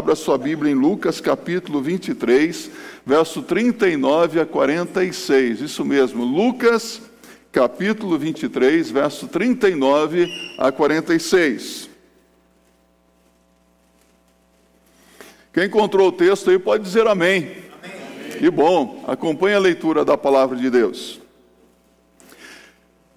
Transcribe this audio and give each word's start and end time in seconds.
Abra 0.00 0.14
sua 0.14 0.38
Bíblia 0.38 0.72
em 0.72 0.74
Lucas 0.74 1.20
capítulo 1.20 1.82
23, 1.82 2.70
verso 3.04 3.42
39 3.42 4.40
a 4.40 4.46
46. 4.46 5.60
Isso 5.60 5.84
mesmo, 5.84 6.24
Lucas 6.24 7.02
capítulo 7.52 8.18
23, 8.18 8.90
verso 8.90 9.28
39 9.28 10.54
a 10.56 10.72
46. 10.72 11.90
Quem 15.52 15.64
encontrou 15.64 16.08
o 16.08 16.12
texto 16.12 16.48
aí 16.48 16.58
pode 16.58 16.82
dizer 16.82 17.06
amém. 17.06 17.50
amém. 17.82 18.38
Que 18.38 18.50
bom, 18.50 19.04
acompanhe 19.06 19.54
a 19.54 19.60
leitura 19.60 20.02
da 20.02 20.16
palavra 20.16 20.56
de 20.56 20.70
Deus. 20.70 21.20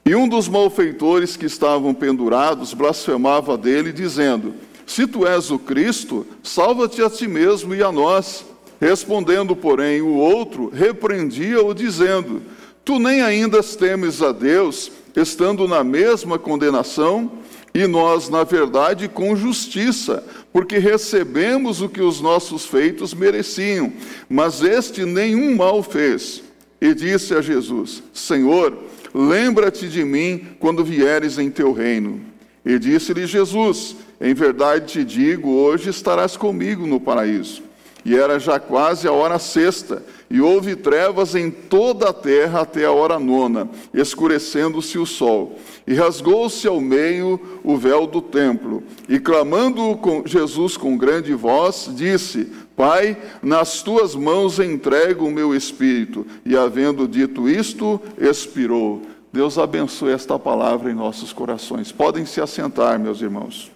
E 0.05 0.13
um 0.13 0.27
dos 0.27 0.49
malfeitores 0.49 1.37
que 1.37 1.45
estavam 1.45 1.93
pendurados 1.93 2.73
blasfemava 2.73 3.57
dele, 3.57 3.93
dizendo: 3.93 4.53
Se 4.93 5.07
tu 5.07 5.25
és 5.25 5.49
o 5.49 5.57
Cristo, 5.57 6.23
salva-te 6.43 7.01
a 7.01 7.09
ti 7.09 7.27
mesmo 7.27 7.73
e 7.73 7.81
a 7.81 7.91
nós. 7.91 8.45
Respondendo, 8.79 9.55
porém, 9.55 10.01
o 10.01 10.13
outro 10.13 10.69
repreendia-o, 10.69 11.73
dizendo: 11.73 12.43
Tu 12.85 12.99
nem 12.99 13.21
ainda 13.21 13.63
temes 13.63 14.21
a 14.21 14.31
Deus, 14.31 14.91
estando 15.15 15.67
na 15.67 15.83
mesma 15.83 16.37
condenação, 16.37 17.31
e 17.73 17.87
nós, 17.87 18.29
na 18.29 18.43
verdade, 18.43 19.07
com 19.07 19.35
justiça, 19.35 20.23
porque 20.51 20.77
recebemos 20.77 21.81
o 21.81 21.89
que 21.89 22.01
os 22.01 22.21
nossos 22.21 22.65
feitos 22.65 23.15
mereciam, 23.15 23.91
mas 24.29 24.61
este 24.61 25.05
nenhum 25.05 25.55
mal 25.55 25.81
fez. 25.81 26.43
E 26.79 26.93
disse 26.93 27.33
a 27.33 27.41
Jesus: 27.41 28.03
Senhor, 28.13 28.77
Lembra-te 29.13 29.87
de 29.87 30.03
mim 30.03 30.47
quando 30.59 30.83
vieres 30.83 31.37
em 31.37 31.51
teu 31.51 31.71
reino. 31.71 32.19
E 32.65 32.79
disse-lhe 32.79 33.27
Jesus: 33.27 33.95
Em 34.23 34.33
verdade 34.33 34.85
te 34.85 35.03
digo, 35.03 35.49
hoje 35.49 35.89
estarás 35.89 36.37
comigo 36.37 36.87
no 36.87 36.97
paraíso. 36.97 37.61
E 38.05 38.15
era 38.15 38.39
já 38.39 38.57
quase 38.57 39.05
a 39.05 39.11
hora 39.11 39.37
sexta, 39.37 40.01
e 40.29 40.39
houve 40.39 40.77
trevas 40.77 41.35
em 41.35 41.51
toda 41.51 42.09
a 42.09 42.13
terra 42.13 42.61
até 42.61 42.85
a 42.85 42.91
hora 42.91 43.19
nona, 43.19 43.69
escurecendo-se 43.93 44.97
o 44.97 45.05
sol. 45.05 45.59
E 45.85 45.93
rasgou-se 45.93 46.65
ao 46.65 46.79
meio 46.79 47.59
o 47.65 47.75
véu 47.75 48.07
do 48.07 48.21
templo. 48.21 48.81
E 49.09 49.19
clamando 49.19 49.97
com 49.97 50.23
Jesus 50.25 50.77
com 50.77 50.97
grande 50.97 51.33
voz, 51.33 51.89
disse: 51.93 52.49
Pai, 52.77 53.17
nas 53.41 53.81
tuas 53.83 54.15
mãos 54.15 54.57
entrego 54.57 55.25
o 55.25 55.31
meu 55.31 55.53
espírito. 55.53 56.25
E 56.45 56.55
havendo 56.55 57.09
dito 57.09 57.49
isto, 57.49 57.99
expirou. 58.17 59.01
Deus 59.33 59.57
abençoe 59.57 60.13
esta 60.13 60.39
palavra 60.39 60.89
em 60.89 60.95
nossos 60.95 61.33
corações. 61.33 61.91
Podem 61.91 62.25
se 62.25 62.39
assentar, 62.39 62.97
meus 62.97 63.21
irmãos. 63.21 63.73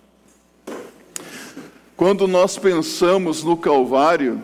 Quando 1.98 2.28
nós 2.28 2.60
pensamos 2.60 3.44
no 3.44 3.58
Calvário, 3.58 4.40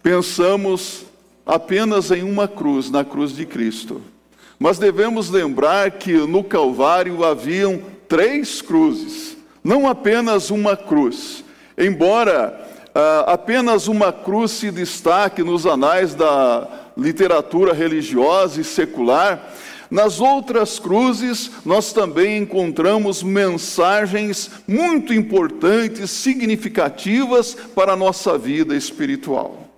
pensamos 0.00 1.04
apenas 1.44 2.12
em 2.12 2.22
uma 2.22 2.46
cruz, 2.46 2.92
na 2.92 3.04
cruz 3.04 3.34
de 3.34 3.44
Cristo. 3.44 4.00
Mas 4.56 4.78
devemos 4.78 5.30
lembrar 5.30 5.90
que 5.90 6.12
no 6.12 6.44
Calvário 6.44 7.24
haviam 7.24 7.82
três 8.06 8.62
cruzes, 8.62 9.36
não 9.64 9.88
apenas 9.88 10.48
uma 10.50 10.76
cruz. 10.76 11.44
Embora 11.76 12.68
ah, 12.94 13.32
apenas 13.32 13.88
uma 13.88 14.12
cruz 14.12 14.52
se 14.52 14.70
destaque 14.70 15.42
nos 15.42 15.66
anais 15.66 16.14
da 16.14 16.68
literatura 16.96 17.72
religiosa 17.72 18.60
e 18.60 18.64
secular, 18.64 19.52
nas 19.90 20.20
outras 20.20 20.78
cruzes 20.78 21.50
nós 21.64 21.92
também 21.92 22.42
encontramos 22.42 23.22
mensagens 23.22 24.50
muito 24.66 25.14
importantes, 25.14 26.10
significativas 26.10 27.54
para 27.74 27.92
a 27.92 27.96
nossa 27.96 28.36
vida 28.36 28.76
espiritual. 28.76 29.68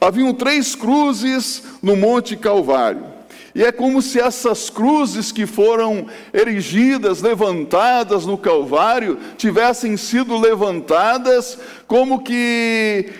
Haviam 0.00 0.34
três 0.34 0.74
cruzes 0.74 1.62
no 1.82 1.96
Monte 1.96 2.36
Calvário. 2.36 3.12
E 3.54 3.62
é 3.62 3.70
como 3.70 4.00
se 4.00 4.18
essas 4.18 4.70
cruzes 4.70 5.30
que 5.30 5.46
foram 5.46 6.06
erigidas, 6.32 7.20
levantadas 7.20 8.24
no 8.24 8.38
Calvário, 8.38 9.18
tivessem 9.36 9.96
sido 9.96 10.38
levantadas 10.38 11.58
como 11.86 12.22
que 12.22 13.10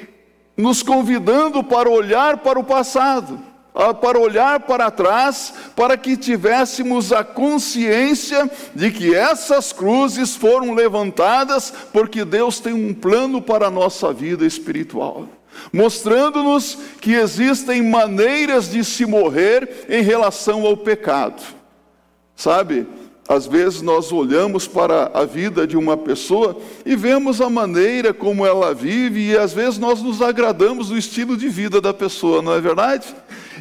nos 0.56 0.82
convidando 0.82 1.62
para 1.62 1.88
olhar 1.88 2.38
para 2.38 2.58
o 2.58 2.64
passado, 2.64 3.38
para 4.00 4.18
olhar 4.18 4.60
para 4.60 4.90
trás, 4.90 5.54
para 5.74 5.96
que 5.96 6.16
tivéssemos 6.16 7.12
a 7.12 7.24
consciência 7.24 8.50
de 8.74 8.90
que 8.90 9.14
essas 9.14 9.72
cruzes 9.72 10.36
foram 10.36 10.74
levantadas 10.74 11.72
porque 11.92 12.24
Deus 12.24 12.60
tem 12.60 12.74
um 12.74 12.92
plano 12.92 13.40
para 13.40 13.68
a 13.68 13.70
nossa 13.70 14.12
vida 14.12 14.44
espiritual 14.46 15.28
mostrando-nos 15.72 16.78
que 17.00 17.12
existem 17.12 17.82
maneiras 17.82 18.70
de 18.70 18.84
se 18.84 19.04
morrer 19.04 19.86
em 19.88 20.02
relação 20.02 20.66
ao 20.66 20.76
pecado. 20.76 21.42
Sabe, 22.34 22.86
às 23.28 23.46
vezes 23.46 23.82
nós 23.82 24.10
olhamos 24.10 24.66
para 24.66 25.10
a 25.14 25.24
vida 25.24 25.66
de 25.66 25.76
uma 25.76 25.96
pessoa 25.96 26.56
e 26.84 26.96
vemos 26.96 27.40
a 27.40 27.48
maneira 27.48 28.12
como 28.12 28.44
ela 28.44 28.74
vive, 28.74 29.30
e 29.30 29.36
às 29.36 29.52
vezes 29.52 29.78
nós 29.78 30.02
nos 30.02 30.20
agradamos 30.20 30.88
do 30.88 30.98
estilo 30.98 31.36
de 31.36 31.48
vida 31.48 31.80
da 31.80 31.94
pessoa, 31.94 32.42
não 32.42 32.52
é 32.52 32.60
verdade? 32.60 33.06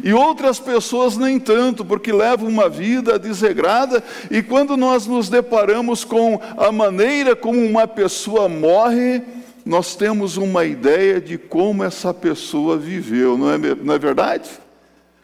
E 0.03 0.13
outras 0.13 0.59
pessoas 0.59 1.17
nem 1.17 1.39
tanto, 1.39 1.83
porque 1.83 2.11
levam 2.11 2.47
uma 2.47 2.69
vida 2.69 3.19
desregrada, 3.19 4.03
e 4.29 4.41
quando 4.41 4.77
nós 4.77 5.05
nos 5.05 5.29
deparamos 5.29 6.03
com 6.03 6.39
a 6.57 6.71
maneira 6.71 7.35
como 7.35 7.59
uma 7.59 7.87
pessoa 7.87 8.47
morre, 8.47 9.21
nós 9.65 9.95
temos 9.95 10.37
uma 10.37 10.65
ideia 10.65 11.21
de 11.21 11.37
como 11.37 11.83
essa 11.83 12.13
pessoa 12.13 12.77
viveu, 12.77 13.37
não 13.37 13.51
é, 13.51 13.57
não 13.57 13.93
é 13.93 13.99
verdade? 13.99 14.49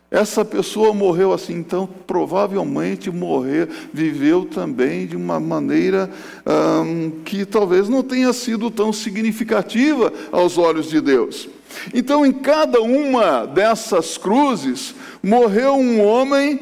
Essa 0.09 0.45
pessoa 0.45 0.93
morreu 0.93 1.33
assim, 1.33 1.53
então 1.55 1.87
provavelmente 2.07 3.11
morrer, 3.11 3.67
viveu 3.93 4.45
também 4.45 5.05
de 5.05 5.17
uma 5.17 5.37
maneira 5.37 6.09
hum, 6.45 7.11
que 7.25 7.45
talvez 7.45 7.89
não 7.89 8.01
tenha 8.01 8.31
sido 8.31 8.71
tão 8.71 8.93
significativa 8.93 10.13
aos 10.31 10.57
olhos 10.57 10.89
de 10.89 11.01
Deus. 11.01 11.49
Então, 11.93 12.25
em 12.25 12.31
cada 12.31 12.81
uma 12.81 13.45
dessas 13.45 14.17
cruzes, 14.17 14.93
morreu 15.21 15.75
um 15.75 16.03
homem 16.03 16.59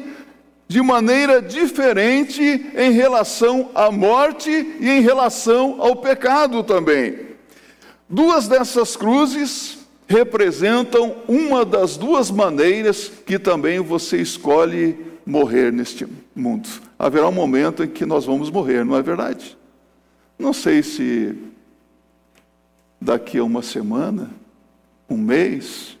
de 0.68 0.82
maneira 0.82 1.40
diferente 1.40 2.42
em 2.76 2.90
relação 2.90 3.70
à 3.74 3.90
morte 3.90 4.50
e 4.50 4.88
em 4.90 5.00
relação 5.00 5.76
ao 5.80 5.96
pecado 5.96 6.62
também. 6.62 7.26
Duas 8.08 8.48
dessas 8.48 8.96
cruzes 8.96 9.78
representam 10.08 11.16
uma 11.28 11.64
das 11.64 11.96
duas 11.96 12.30
maneiras 12.30 13.10
que 13.24 13.38
também 13.38 13.80
você 13.80 14.18
escolhe 14.18 14.96
morrer 15.24 15.72
neste 15.72 16.06
mundo. 16.34 16.68
Haverá 16.98 17.28
um 17.28 17.32
momento 17.32 17.82
em 17.82 17.88
que 17.88 18.06
nós 18.06 18.24
vamos 18.24 18.48
morrer, 18.50 18.84
não 18.84 18.96
é 18.96 19.02
verdade? 19.02 19.56
Não 20.38 20.52
sei 20.52 20.82
se 20.82 21.36
daqui 23.00 23.38
a 23.38 23.44
uma 23.44 23.62
semana, 23.62 24.30
um 25.08 25.16
mês, 25.16 25.96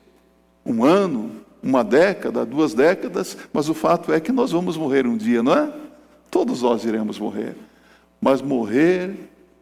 um 0.64 0.84
ano, 0.84 1.30
uma 1.62 1.82
década, 1.82 2.44
duas 2.44 2.74
décadas, 2.74 3.36
mas 3.52 3.68
o 3.68 3.74
fato 3.74 4.12
é 4.12 4.20
que 4.20 4.32
nós 4.32 4.52
vamos 4.52 4.76
morrer 4.76 5.06
um 5.06 5.16
dia, 5.16 5.42
não 5.42 5.52
é? 5.52 5.72
Todos 6.30 6.62
nós 6.62 6.84
iremos 6.84 7.18
morrer. 7.18 7.56
Mas 8.20 8.42
morrer 8.42 9.14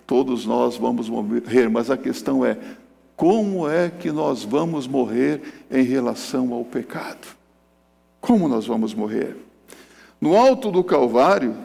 Todos 0.06 0.44
nós 0.44 0.76
vamos 0.76 1.08
morrer, 1.08 1.68
mas 1.70 1.90
a 1.90 1.96
questão 1.96 2.44
é: 2.44 2.58
como 3.16 3.68
é 3.68 3.90
que 3.90 4.12
nós 4.12 4.44
vamos 4.44 4.86
morrer 4.86 5.64
em 5.70 5.82
relação 5.82 6.52
ao 6.52 6.64
pecado? 6.64 7.26
Como 8.20 8.48
nós 8.48 8.66
vamos 8.66 8.92
morrer? 8.92 9.36
No 10.20 10.36
alto 10.36 10.70
do 10.70 10.84
Calvário, 10.84 11.56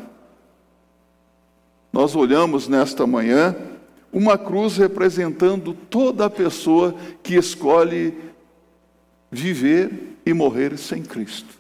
nós 1.91 2.15
olhamos 2.15 2.67
nesta 2.67 3.05
manhã 3.05 3.55
uma 4.11 4.37
cruz 4.37 4.77
representando 4.77 5.73
toda 5.73 6.25
a 6.25 6.29
pessoa 6.29 6.95
que 7.21 7.35
escolhe 7.35 8.13
viver 9.31 10.17
e 10.25 10.33
morrer 10.33 10.77
sem 10.77 11.03
Cristo. 11.03 11.59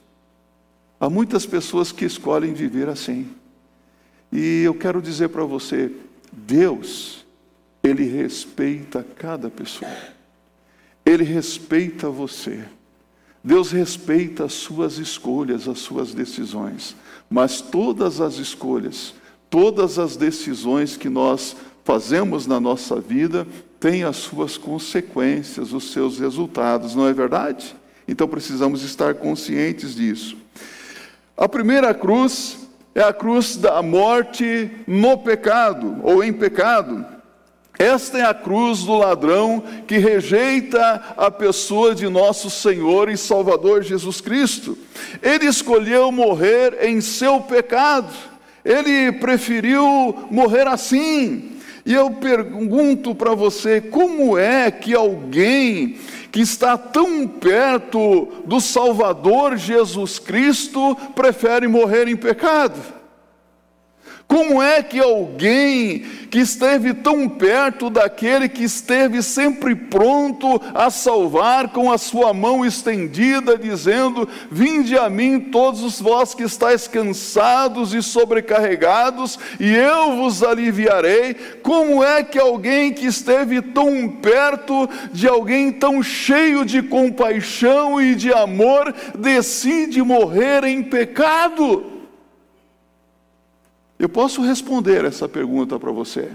Há 0.99 1.09
muitas 1.09 1.45
pessoas 1.45 1.91
que 1.91 2.05
escolhem 2.05 2.53
viver 2.53 2.89
assim. 2.89 3.27
E 4.31 4.63
eu 4.63 4.73
quero 4.73 5.01
dizer 5.01 5.29
para 5.29 5.43
você, 5.43 5.91
Deus, 6.31 7.25
Ele 7.83 8.03
respeita 8.03 9.05
cada 9.15 9.49
pessoa. 9.49 9.91
Ele 11.05 11.23
respeita 11.23 12.09
você. 12.09 12.63
Deus 13.43 13.71
respeita 13.71 14.45
as 14.45 14.53
suas 14.53 14.97
escolhas, 14.97 15.67
as 15.67 15.79
suas 15.79 16.13
decisões. 16.13 16.95
Mas 17.29 17.61
todas 17.61 18.19
as 18.19 18.35
escolhas, 18.35 19.13
todas 19.49 19.97
as 19.97 20.17
decisões 20.17 20.97
que 20.97 21.07
nós 21.07 21.55
fazemos 21.89 22.45
na 22.45 22.59
nossa 22.59 23.01
vida 23.01 23.47
têm 23.79 24.03
as 24.03 24.17
suas 24.17 24.59
consequências, 24.59 25.73
os 25.73 25.91
seus 25.91 26.19
resultados, 26.19 26.93
não 26.93 27.07
é 27.07 27.13
verdade? 27.13 27.75
Então 28.07 28.27
precisamos 28.27 28.83
estar 28.83 29.15
conscientes 29.15 29.95
disso. 29.95 30.37
A 31.35 31.49
primeira 31.49 31.91
cruz 31.91 32.59
é 32.93 33.01
a 33.01 33.11
cruz 33.11 33.55
da 33.55 33.81
morte 33.81 34.69
no 34.85 35.17
pecado 35.17 35.99
ou 36.03 36.23
em 36.23 36.31
pecado. 36.31 37.03
Esta 37.79 38.19
é 38.19 38.23
a 38.23 38.35
cruz 38.35 38.83
do 38.83 38.95
ladrão 38.95 39.63
que 39.87 39.97
rejeita 39.97 41.15
a 41.17 41.31
pessoa 41.31 41.95
de 41.95 42.07
nosso 42.07 42.51
Senhor 42.51 43.09
e 43.09 43.17
Salvador 43.17 43.81
Jesus 43.81 44.21
Cristo. 44.21 44.77
Ele 45.23 45.47
escolheu 45.47 46.11
morrer 46.11 46.85
em 46.87 47.01
seu 47.01 47.41
pecado, 47.41 48.13
ele 48.63 49.11
preferiu 49.13 50.27
morrer 50.29 50.67
assim. 50.67 51.57
E 51.85 51.93
eu 51.93 52.11
pergunto 52.11 53.15
para 53.15 53.33
você: 53.33 53.81
como 53.81 54.37
é 54.37 54.69
que 54.69 54.93
alguém 54.93 55.97
que 56.31 56.41
está 56.41 56.77
tão 56.77 57.27
perto 57.27 58.27
do 58.45 58.61
Salvador 58.61 59.57
Jesus 59.57 60.19
Cristo 60.19 60.95
prefere 61.15 61.67
morrer 61.67 62.07
em 62.07 62.15
pecado? 62.15 62.98
Como 64.29 64.61
é 64.61 64.83
que 64.83 64.99
alguém 64.99 66.01
que 66.29 66.37
esteve 66.37 66.93
tão 66.93 67.27
perto 67.27 67.89
daquele 67.89 68.47
que 68.47 68.63
esteve 68.63 69.23
sempre 69.23 69.73
pronto 69.73 70.61
a 70.71 70.91
salvar, 70.91 71.69
com 71.69 71.91
a 71.91 71.97
sua 71.97 72.31
mão 72.31 72.63
estendida, 72.63 73.57
dizendo: 73.57 74.29
Vinde 74.51 74.95
a 74.95 75.09
mim, 75.09 75.39
todos 75.39 75.99
vós 75.99 76.35
que 76.35 76.43
estáis 76.43 76.87
cansados 76.87 77.91
e 77.95 78.03
sobrecarregados, 78.03 79.39
e 79.59 79.73
eu 79.73 80.15
vos 80.17 80.43
aliviarei. 80.43 81.33
Como 81.63 82.03
é 82.03 82.23
que 82.23 82.37
alguém 82.37 82.93
que 82.93 83.07
esteve 83.07 83.63
tão 83.63 84.07
perto 84.07 84.87
de 85.11 85.27
alguém 85.27 85.71
tão 85.71 86.03
cheio 86.03 86.63
de 86.63 86.83
compaixão 86.83 87.99
e 87.99 88.13
de 88.13 88.31
amor 88.31 88.93
decide 89.17 90.03
morrer 90.03 90.63
em 90.65 90.83
pecado? 90.83 91.98
Eu 93.99 94.07
posso 94.07 94.41
responder 94.41 95.03
essa 95.03 95.27
pergunta 95.27 95.77
para 95.77 95.91
você. 95.91 96.31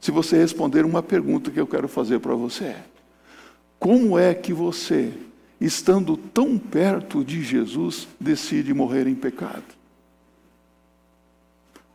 Se 0.00 0.10
você 0.10 0.36
responder 0.36 0.84
uma 0.84 1.02
pergunta 1.02 1.50
que 1.50 1.60
eu 1.60 1.66
quero 1.66 1.86
fazer 1.86 2.18
para 2.18 2.34
você: 2.34 2.74
Como 3.78 4.18
é 4.18 4.34
que 4.34 4.52
você, 4.52 5.12
estando 5.60 6.16
tão 6.16 6.58
perto 6.58 7.24
de 7.24 7.40
Jesus, 7.42 8.08
decide 8.18 8.74
morrer 8.74 9.06
em 9.06 9.14
pecado? 9.14 9.62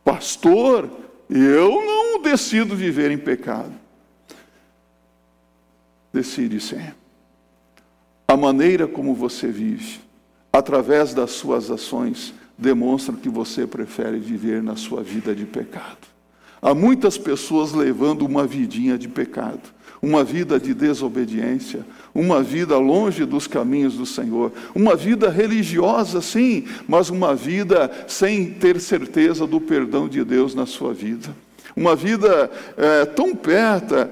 Pastor, 0.02 0.88
eu 1.28 1.84
não 1.84 2.22
decido 2.22 2.74
viver 2.74 3.10
em 3.10 3.18
pecado. 3.18 3.72
Decide 6.12 6.60
sim. 6.60 6.92
A 8.26 8.36
maneira 8.36 8.86
como 8.86 9.14
você 9.14 9.48
vive, 9.48 10.00
através 10.52 11.12
das 11.12 11.32
suas 11.32 11.70
ações, 11.70 12.32
demonstram 12.58 13.16
que 13.16 13.28
você 13.28 13.66
prefere 13.66 14.18
viver 14.18 14.62
na 14.62 14.76
sua 14.76 15.02
vida 15.02 15.34
de 15.34 15.44
pecado. 15.44 15.98
Há 16.60 16.74
muitas 16.74 17.18
pessoas 17.18 17.72
levando 17.72 18.22
uma 18.22 18.46
vidinha 18.46 18.96
de 18.98 19.08
pecado, 19.08 19.60
uma 20.00 20.24
vida 20.24 20.58
de 20.58 20.72
desobediência, 20.72 21.86
uma 22.14 22.42
vida 22.42 22.78
longe 22.78 23.24
dos 23.24 23.46
caminhos 23.46 23.94
do 23.94 24.06
Senhor, 24.06 24.52
uma 24.74 24.96
vida 24.96 25.28
religiosa, 25.28 26.20
sim, 26.22 26.64
mas 26.88 27.10
uma 27.10 27.34
vida 27.34 27.90
sem 28.08 28.50
ter 28.52 28.80
certeza 28.80 29.46
do 29.46 29.60
perdão 29.60 30.08
de 30.08 30.24
Deus 30.24 30.54
na 30.54 30.66
sua 30.66 30.94
vida 30.94 31.45
uma 31.76 31.94
vida 31.94 32.50
é, 32.78 33.04
tão 33.04 33.36
perto, 33.36 33.94
é, 33.94 34.08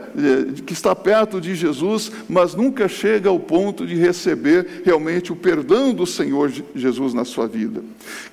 que 0.67 0.75
está 0.75 0.95
perto 0.95 1.41
de 1.41 1.55
Jesus, 1.55 2.13
mas 2.29 2.55
nunca 2.55 2.87
chega 2.87 3.31
ao 3.31 3.41
ponto 3.41 3.87
de 3.87 3.95
receber 3.95 4.83
realmente 4.85 5.33
o 5.33 5.37
perdão 5.37 5.95
do 5.95 6.07
Senhor 6.07 6.53
Jesus 6.75 7.15
na 7.15 7.25
sua 7.25 7.49
vida. 7.49 7.83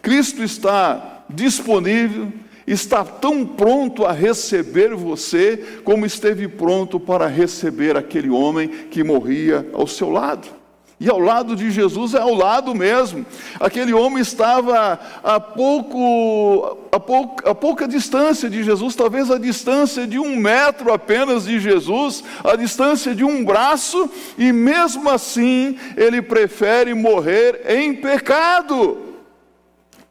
Cristo 0.01 0.43
está 0.43 1.23
disponível, 1.29 2.27
está 2.67 3.05
tão 3.05 3.45
pronto 3.45 4.05
a 4.05 4.11
receber 4.11 4.93
você, 4.95 5.79
como 5.85 6.05
esteve 6.05 6.49
pronto 6.49 6.99
para 6.99 7.27
receber 7.27 7.95
aquele 7.95 8.29
homem 8.29 8.67
que 8.67 9.01
morria 9.01 9.65
ao 9.71 9.87
seu 9.87 10.09
lado. 10.09 10.60
E 11.01 11.09
ao 11.09 11.17
lado 11.17 11.55
de 11.55 11.71
Jesus 11.71 12.13
é 12.13 12.19
ao 12.19 12.35
lado 12.35 12.75
mesmo. 12.75 13.25
Aquele 13.59 13.91
homem 13.91 14.21
estava 14.21 14.99
a, 15.23 15.39
pouco, 15.39 16.77
a, 16.91 16.99
pouco, 16.99 17.49
a 17.49 17.55
pouca 17.55 17.87
distância 17.87 18.47
de 18.47 18.61
Jesus, 18.63 18.93
talvez 18.93 19.31
a 19.31 19.39
distância 19.39 20.05
de 20.05 20.19
um 20.19 20.35
metro 20.35 20.93
apenas 20.93 21.45
de 21.45 21.59
Jesus, 21.59 22.23
a 22.43 22.55
distância 22.55 23.15
de 23.15 23.23
um 23.23 23.43
braço, 23.43 24.11
e 24.37 24.53
mesmo 24.53 25.09
assim 25.09 25.75
ele 25.97 26.21
prefere 26.21 26.93
morrer 26.93 27.63
em 27.67 27.95
pecado. 27.95 28.99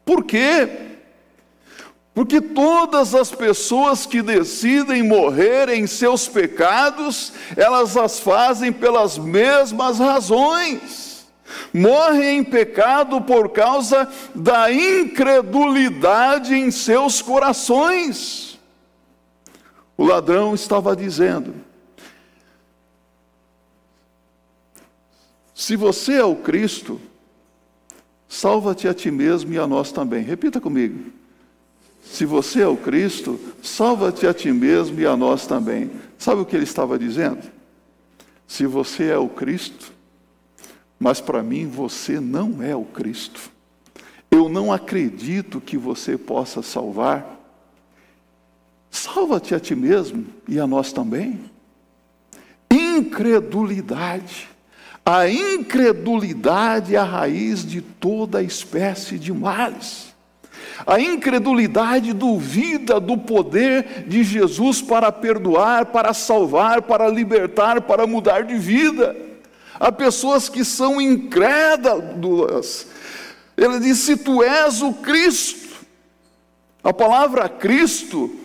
Por 0.03 0.25
quê? 0.25 0.90
Porque 2.13 2.41
todas 2.41 3.15
as 3.15 3.31
pessoas 3.31 4.05
que 4.05 4.21
decidem 4.21 5.01
morrer 5.01 5.69
em 5.69 5.87
seus 5.87 6.27
pecados, 6.27 7.31
elas 7.55 7.95
as 7.95 8.19
fazem 8.19 8.71
pelas 8.71 9.17
mesmas 9.17 9.97
razões. 9.97 11.25
Morrem 11.73 12.39
em 12.39 12.43
pecado 12.43 13.21
por 13.21 13.49
causa 13.49 14.09
da 14.35 14.71
incredulidade 14.71 16.53
em 16.53 16.69
seus 16.69 17.21
corações. 17.21 18.59
O 19.97 20.03
ladrão 20.03 20.53
estava 20.53 20.95
dizendo: 20.95 21.55
Se 25.53 25.77
você 25.77 26.15
é 26.15 26.23
o 26.23 26.35
Cristo, 26.35 26.99
salva-te 28.27 28.87
a 28.87 28.93
ti 28.93 29.11
mesmo 29.11 29.53
e 29.53 29.57
a 29.57 29.67
nós 29.67 29.93
também. 29.93 30.23
Repita 30.23 30.59
comigo. 30.59 31.20
Se 32.01 32.25
você 32.25 32.61
é 32.61 32.67
o 32.67 32.77
Cristo, 32.77 33.39
salva-te 33.61 34.27
a 34.27 34.33
ti 34.33 34.51
mesmo 34.51 34.99
e 34.99 35.05
a 35.05 35.15
nós 35.15 35.45
também. 35.45 35.91
Sabe 36.17 36.41
o 36.41 36.45
que 36.45 36.55
ele 36.55 36.63
estava 36.63 36.97
dizendo? 36.97 37.41
Se 38.47 38.65
você 38.65 39.05
é 39.05 39.17
o 39.17 39.29
Cristo, 39.29 39.93
mas 40.99 41.21
para 41.21 41.41
mim 41.41 41.67
você 41.67 42.19
não 42.19 42.61
é 42.61 42.75
o 42.75 42.83
Cristo. 42.83 43.49
Eu 44.29 44.47
não 44.47 44.71
acredito 44.71 45.59
que 45.59 45.77
você 45.77 46.17
possa 46.17 46.61
salvar. 46.61 47.39
Salva-te 48.89 49.55
a 49.55 49.59
ti 49.59 49.75
mesmo 49.75 50.25
e 50.47 50.59
a 50.59 50.67
nós 50.67 50.91
também. 50.91 51.39
Incredulidade. 52.69 54.49
A 55.05 55.27
incredulidade 55.27 56.95
é 56.95 56.99
a 56.99 57.03
raiz 57.03 57.65
de 57.65 57.81
toda 57.81 58.43
espécie 58.43 59.17
de 59.17 59.33
males. 59.33 60.10
A 60.85 60.99
incredulidade 60.99 62.13
duvida 62.13 62.99
do 62.99 63.17
poder 63.17 64.05
de 64.07 64.23
Jesus 64.23 64.81
para 64.81 65.11
perdoar, 65.11 65.87
para 65.87 66.13
salvar, 66.13 66.81
para 66.81 67.07
libertar, 67.07 67.81
para 67.81 68.07
mudar 68.07 68.43
de 68.43 68.55
vida. 68.55 69.15
Há 69.79 69.91
pessoas 69.91 70.49
que 70.49 70.63
são 70.63 71.01
incrédulas. 71.01 72.87
Ele 73.57 73.79
diz: 73.79 73.99
se 73.99 74.17
tu 74.17 74.43
és 74.43 74.81
o 74.81 74.93
Cristo. 74.93 75.61
A 76.83 76.91
palavra 76.91 77.47
Cristo 77.47 78.35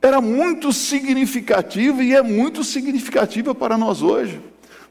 era 0.00 0.20
muito 0.20 0.72
significativa 0.72 2.02
e 2.02 2.14
é 2.14 2.22
muito 2.22 2.62
significativa 2.62 3.54
para 3.54 3.78
nós 3.78 4.02
hoje. 4.02 4.40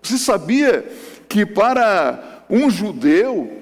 Você 0.02 0.18
sabia 0.18 0.86
que 1.30 1.46
para 1.46 2.44
um 2.50 2.70
judeu, 2.70 3.57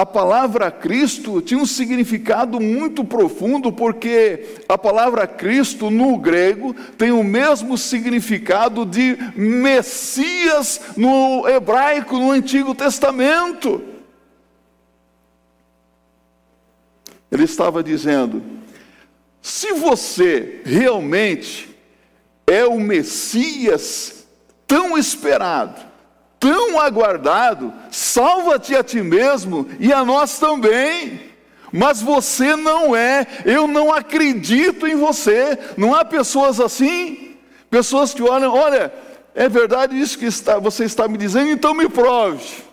a 0.00 0.06
palavra 0.06 0.70
Cristo 0.70 1.42
tinha 1.42 1.60
um 1.60 1.66
significado 1.66 2.58
muito 2.58 3.04
profundo, 3.04 3.70
porque 3.70 4.56
a 4.66 4.78
palavra 4.78 5.26
Cristo 5.26 5.90
no 5.90 6.16
grego 6.16 6.72
tem 6.96 7.12
o 7.12 7.22
mesmo 7.22 7.76
significado 7.76 8.86
de 8.86 9.18
Messias 9.36 10.80
no 10.96 11.46
hebraico, 11.46 12.18
no 12.18 12.30
Antigo 12.30 12.74
Testamento. 12.74 13.82
Ele 17.30 17.44
estava 17.44 17.82
dizendo: 17.82 18.42
se 19.42 19.74
você 19.74 20.62
realmente 20.64 21.76
é 22.46 22.64
o 22.64 22.80
Messias 22.80 24.26
tão 24.66 24.96
esperado, 24.96 25.89
tão 26.40 26.80
aguardado, 26.80 27.72
salva-te 27.90 28.74
a 28.74 28.82
ti 28.82 29.02
mesmo 29.02 29.68
e 29.78 29.92
a 29.92 30.02
nós 30.02 30.38
também. 30.38 31.28
Mas 31.70 32.00
você 32.00 32.56
não 32.56 32.96
é, 32.96 33.26
eu 33.44 33.68
não 33.68 33.92
acredito 33.92 34.88
em 34.88 34.96
você. 34.96 35.56
Não 35.76 35.94
há 35.94 36.04
pessoas 36.04 36.58
assim? 36.58 37.36
Pessoas 37.68 38.12
que 38.12 38.22
olham, 38.22 38.52
olha, 38.52 38.92
é 39.34 39.48
verdade 39.48 40.00
isso 40.00 40.18
que 40.18 40.24
está, 40.24 40.58
você 40.58 40.84
está 40.84 41.06
me 41.06 41.16
dizendo, 41.16 41.50
então 41.50 41.74
me 41.74 41.88
prove. 41.88 42.64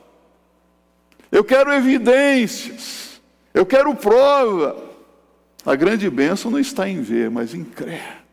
Eu 1.31 1.43
quero 1.43 1.71
evidências, 1.71 3.21
eu 3.53 3.65
quero 3.65 3.93
prova. 3.93 4.75
A 5.65 5.75
grande 5.75 6.09
bênção 6.09 6.49
não 6.49 6.57
está 6.57 6.87
em 6.87 7.01
ver, 7.01 7.29
mas 7.29 7.53
em 7.53 7.63
crer. 7.63 8.26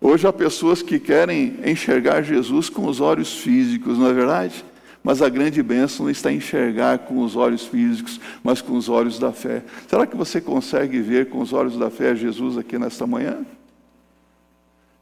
Hoje 0.00 0.26
há 0.26 0.32
pessoas 0.32 0.82
que 0.82 0.98
querem 0.98 1.58
enxergar 1.64 2.22
Jesus 2.22 2.68
com 2.68 2.86
os 2.86 3.00
olhos 3.00 3.38
físicos, 3.38 3.98
não 3.98 4.08
é 4.08 4.12
verdade? 4.12 4.64
Mas 5.02 5.22
a 5.22 5.28
grande 5.28 5.62
bênção 5.62 6.04
não 6.04 6.10
está 6.10 6.32
em 6.32 6.36
enxergar 6.36 6.98
com 6.98 7.20
os 7.20 7.36
olhos 7.36 7.64
físicos, 7.66 8.20
mas 8.42 8.60
com 8.60 8.76
os 8.76 8.88
olhos 8.88 9.18
da 9.18 9.32
fé. 9.32 9.62
Será 9.88 10.06
que 10.06 10.16
você 10.16 10.40
consegue 10.40 11.00
ver 11.00 11.28
com 11.28 11.40
os 11.40 11.52
olhos 11.52 11.78
da 11.78 11.88
fé 11.88 12.14
Jesus 12.14 12.58
aqui 12.58 12.78
nesta 12.78 13.06
manhã? 13.06 13.46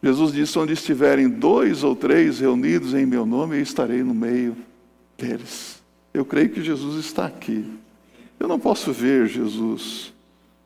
Jesus 0.03 0.33
disse: 0.33 0.59
Onde 0.59 0.75
estiverem 0.75 1.29
dois 1.29 1.83
ou 1.83 1.97
três 1.97 2.39
reunidos 2.39 2.95
em 2.95 3.07
meu 3.07 3.25
nome, 3.25 3.57
eu 3.57 3.63
estarei 3.63 4.03
no 4.03 4.15
meio 4.15 4.55
deles. 5.19 5.83
Eu 6.13 6.25
creio 6.25 6.51
que 6.51 6.63
Jesus 6.63 7.05
está 7.05 7.27
aqui. 7.27 7.65
Eu 8.39 8.47
não 8.47 8.61
posso 8.61 8.93
ver 8.93 9.27
Jesus 9.27 10.14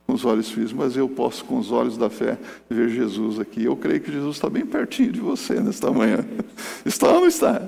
com 0.08 0.14
os 0.14 0.24
olhos 0.24 0.48
físicos, 0.48 0.72
mas 0.72 0.96
eu 0.96 1.06
posso, 1.06 1.44
com 1.44 1.58
os 1.58 1.70
olhos 1.70 1.98
da 1.98 2.08
fé, 2.08 2.38
ver 2.70 2.88
Jesus 2.88 3.38
aqui. 3.38 3.66
Eu 3.66 3.76
creio 3.76 4.00
que 4.00 4.10
Jesus 4.10 4.36
está 4.36 4.48
bem 4.48 4.64
pertinho 4.64 5.12
de 5.12 5.20
você 5.20 5.60
nesta 5.60 5.90
manhã. 5.90 6.24
Está 6.82 7.08
ou 7.08 7.20
não 7.20 7.26
está? 7.26 7.60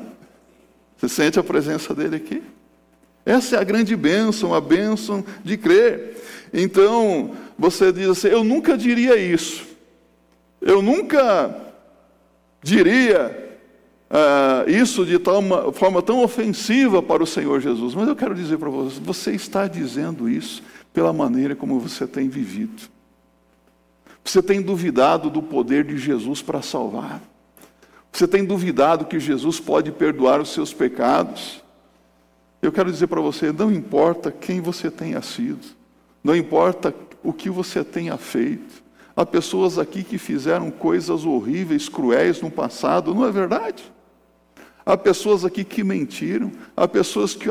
Você 0.97 1.07
sente 1.07 1.39
a 1.39 1.43
presença 1.43 1.95
dele 1.95 2.17
aqui? 2.17 2.43
Essa 3.27 3.57
é 3.57 3.61
a 3.61 3.65
grande 3.65 3.95
bênção, 3.95 4.55
a 4.55 4.61
bênção 4.61 5.23
de 5.45 5.59
crer. 5.59 6.17
Então, 6.51 7.33
você 7.59 7.93
diz 7.93 8.09
assim: 8.09 8.29
eu 8.29 8.43
nunca 8.43 8.75
diria 8.75 9.17
isso. 9.17 9.67
Eu 10.63 10.81
nunca 10.81 11.55
diria 12.63 13.59
uh, 14.11 14.71
isso 14.71 15.05
de 15.05 15.19
tal 15.19 15.41
uma, 15.41 15.71
forma 15.75 16.01
tão 16.01 16.23
ofensiva 16.23 17.03
para 17.03 17.23
o 17.23 17.27
Senhor 17.27 17.61
Jesus. 17.61 17.95
Mas 17.95 18.09
eu 18.09 18.17
quero 18.17 18.35
dizer 18.35 18.57
para 18.57 18.71
você: 18.71 18.99
você 18.99 19.33
está 19.33 19.69
dizendo 19.69 20.27
isso 20.27 20.63
pela 20.93 21.13
maneira 21.13 21.55
como 21.55 21.79
você 21.79 22.07
tem 22.07 22.29
vivido. 22.29 22.89
Você 24.25 24.43
tem 24.43 24.61
duvidado 24.61 25.31
do 25.31 25.43
poder 25.43 25.85
de 25.85 25.97
Jesus 25.97 26.43
para 26.43 26.63
salvar. 26.63 27.21
Você 28.13 28.27
tem 28.27 28.45
duvidado 28.45 29.05
que 29.05 29.19
Jesus 29.19 29.61
pode 29.61 29.93
perdoar 29.93 30.41
os 30.41 30.53
seus 30.53 30.75
pecados. 30.75 31.63
Eu 32.61 32.73
quero 32.73 32.91
dizer 32.91 33.07
para 33.07 33.21
você: 33.21 33.53
não 33.53 33.73
importa 33.73 34.31
quem 34.31 34.61
você 34.61 34.91
tenha 34.91 35.23
sido, 35.23 35.67
não 36.23 36.37
importa 36.37 36.95
o 37.23 37.33
que 37.33 37.49
você 37.49 37.83
tenha 37.85 38.17
feito. 38.17 38.83
Há 39.17 39.25
pessoas 39.27 39.79
aqui 39.79 40.03
que 40.03 40.19
fizeram 40.19 40.71
coisas 40.71 41.25
horríveis, 41.25 41.89
cruéis 41.89 42.41
no 42.41 42.51
passado, 42.51 43.15
não 43.15 43.27
é 43.27 43.31
verdade? 43.31 43.83
Há 44.85 44.97
pessoas 44.97 45.45
aqui 45.45 45.63
que 45.63 45.85
mentiram, 45.85 46.51
há 46.77 46.89
pessoas 46.89 47.35
que 47.35 47.49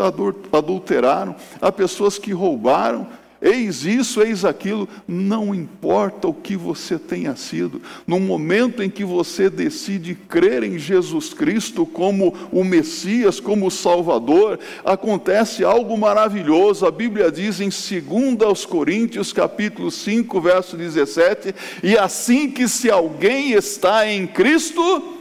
adulteraram, 0.51 1.36
há 1.62 1.72
pessoas 1.72 2.17
que 2.17 2.31
roubaram, 2.31 3.08
Eis 3.41 3.86
isso, 3.86 4.22
eis 4.22 4.43
aquilo, 4.43 4.88
não 5.08 5.55
importa 5.55 6.27
o 6.27 6.34
que 6.34 6.58
você 6.58 7.00
tenha 7.00 7.36
sido, 7.38 7.81
no 8.05 8.19
momento 8.19 8.84
em 8.84 8.89
que 8.89 9.05
você 9.05 9.50
decide 9.50 10.13
crer 10.13 10.62
em 10.63 10.77
Jesus 10.77 11.34
Cristo 11.34 11.86
como 11.86 12.36
o 12.51 12.65
Messias, 12.65 13.39
como 13.39 13.67
o 13.67 13.72
Salvador, 13.72 14.60
acontece 14.84 15.63
algo 15.63 15.98
maravilhoso. 15.98 16.86
A 16.86 16.91
Bíblia 16.91 17.31
diz 17.31 17.62
em 17.62 17.69
2 17.69 18.65
Coríntios, 18.65 19.31
capítulo 19.31 19.89
5, 19.89 20.41
verso 20.41 20.75
17: 20.75 21.55
E 21.81 21.98
assim 21.98 22.51
que 22.51 22.67
se 22.67 22.91
alguém 22.91 23.53
está 23.53 24.05
em 24.05 24.27
Cristo, 24.27 25.18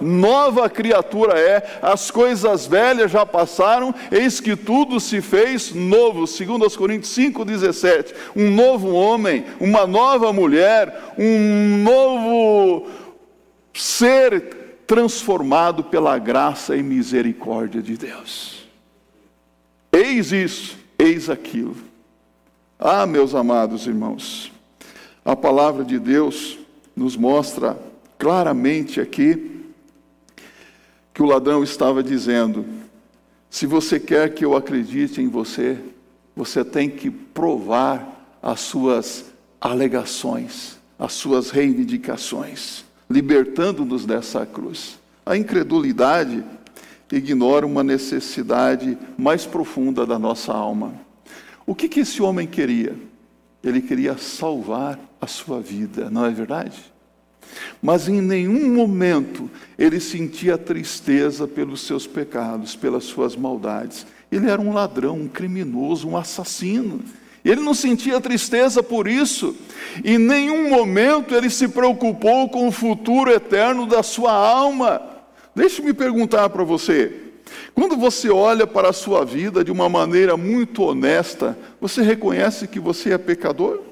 nova 0.00 0.68
criatura 0.68 1.38
é, 1.38 1.78
as 1.82 2.10
coisas 2.10 2.66
velhas 2.66 3.10
já 3.10 3.24
passaram, 3.24 3.94
eis 4.10 4.40
que 4.40 4.56
tudo 4.56 5.00
se 5.00 5.20
fez 5.20 5.74
novo. 5.74 6.26
Segundo 6.26 6.64
aos 6.64 6.76
Coríntios 6.76 7.12
5:17, 7.12 8.14
um 8.34 8.50
novo 8.50 8.92
homem, 8.92 9.44
uma 9.60 9.86
nova 9.86 10.32
mulher, 10.32 11.14
um 11.18 11.82
novo 11.82 12.86
ser 13.74 14.82
transformado 14.86 15.84
pela 15.84 16.18
graça 16.18 16.74
e 16.76 16.82
misericórdia 16.82 17.82
de 17.82 17.96
Deus. 17.96 18.66
Eis 19.92 20.32
isso, 20.32 20.78
eis 20.98 21.28
aquilo. 21.28 21.76
Ah, 22.78 23.06
meus 23.06 23.34
amados 23.34 23.86
irmãos, 23.86 24.52
a 25.24 25.34
palavra 25.34 25.84
de 25.84 25.98
Deus 25.98 26.58
nos 26.96 27.16
mostra 27.16 27.76
claramente 28.18 29.00
aqui 29.00 29.57
que 31.18 31.22
o 31.24 31.26
ladrão 31.26 31.64
estava 31.64 32.00
dizendo: 32.00 32.64
se 33.50 33.66
você 33.66 33.98
quer 33.98 34.32
que 34.32 34.44
eu 34.44 34.54
acredite 34.54 35.20
em 35.20 35.26
você, 35.26 35.76
você 36.36 36.64
tem 36.64 36.88
que 36.88 37.10
provar 37.10 38.38
as 38.40 38.60
suas 38.60 39.24
alegações, 39.60 40.78
as 40.96 41.14
suas 41.14 41.50
reivindicações, 41.50 42.84
libertando-nos 43.10 44.06
dessa 44.06 44.46
cruz. 44.46 44.96
A 45.26 45.36
incredulidade 45.36 46.44
ignora 47.10 47.66
uma 47.66 47.82
necessidade 47.82 48.96
mais 49.18 49.44
profunda 49.44 50.06
da 50.06 50.20
nossa 50.20 50.52
alma. 50.52 50.94
O 51.66 51.74
que, 51.74 51.88
que 51.88 52.00
esse 52.00 52.22
homem 52.22 52.46
queria? 52.46 52.94
Ele 53.60 53.82
queria 53.82 54.16
salvar 54.16 55.00
a 55.20 55.26
sua 55.26 55.60
vida, 55.60 56.08
não 56.10 56.24
é 56.24 56.30
verdade? 56.30 56.80
Mas 57.82 58.08
em 58.08 58.20
nenhum 58.20 58.74
momento 58.74 59.50
ele 59.78 60.00
sentia 60.00 60.58
tristeza 60.58 61.46
pelos 61.46 61.82
seus 61.82 62.06
pecados, 62.06 62.74
pelas 62.74 63.04
suas 63.04 63.36
maldades. 63.36 64.06
Ele 64.30 64.50
era 64.50 64.60
um 64.60 64.72
ladrão, 64.72 65.16
um 65.16 65.28
criminoso, 65.28 66.08
um 66.08 66.16
assassino. 66.16 67.00
Ele 67.44 67.60
não 67.60 67.72
sentia 67.72 68.20
tristeza 68.20 68.82
por 68.82 69.08
isso. 69.08 69.54
Em 70.04 70.18
nenhum 70.18 70.68
momento 70.68 71.34
ele 71.34 71.48
se 71.48 71.68
preocupou 71.68 72.48
com 72.48 72.68
o 72.68 72.72
futuro 72.72 73.30
eterno 73.30 73.86
da 73.86 74.02
sua 74.02 74.32
alma. 74.32 75.00
Deixe-me 75.54 75.94
perguntar 75.94 76.50
para 76.50 76.64
você: 76.64 77.12
quando 77.74 77.96
você 77.96 78.28
olha 78.28 78.66
para 78.66 78.90
a 78.90 78.92
sua 78.92 79.24
vida 79.24 79.64
de 79.64 79.70
uma 79.70 79.88
maneira 79.88 80.36
muito 80.36 80.82
honesta, 80.82 81.56
você 81.80 82.02
reconhece 82.02 82.66
que 82.66 82.80
você 82.80 83.12
é 83.12 83.18
pecador? 83.18 83.87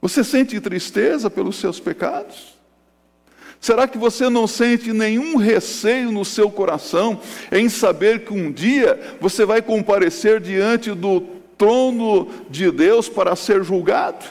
Você 0.00 0.22
sente 0.22 0.60
tristeza 0.60 1.28
pelos 1.28 1.56
seus 1.56 1.80
pecados? 1.80 2.58
Será 3.60 3.88
que 3.88 3.98
você 3.98 4.28
não 4.28 4.46
sente 4.46 4.92
nenhum 4.92 5.36
receio 5.36 6.12
no 6.12 6.24
seu 6.24 6.48
coração 6.50 7.20
em 7.50 7.68
saber 7.68 8.24
que 8.24 8.32
um 8.32 8.52
dia 8.52 9.16
você 9.20 9.44
vai 9.44 9.60
comparecer 9.60 10.40
diante 10.40 10.92
do 10.92 11.20
trono 11.56 12.28
de 12.48 12.70
Deus 12.70 13.08
para 13.08 13.34
ser 13.34 13.64
julgado? 13.64 14.24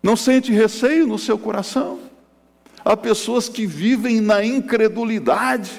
Não 0.00 0.14
sente 0.14 0.52
receio 0.52 1.08
no 1.08 1.18
seu 1.18 1.36
coração? 1.36 1.98
Há 2.84 2.96
pessoas 2.96 3.48
que 3.48 3.66
vivem 3.66 4.20
na 4.20 4.44
incredulidade, 4.44 5.72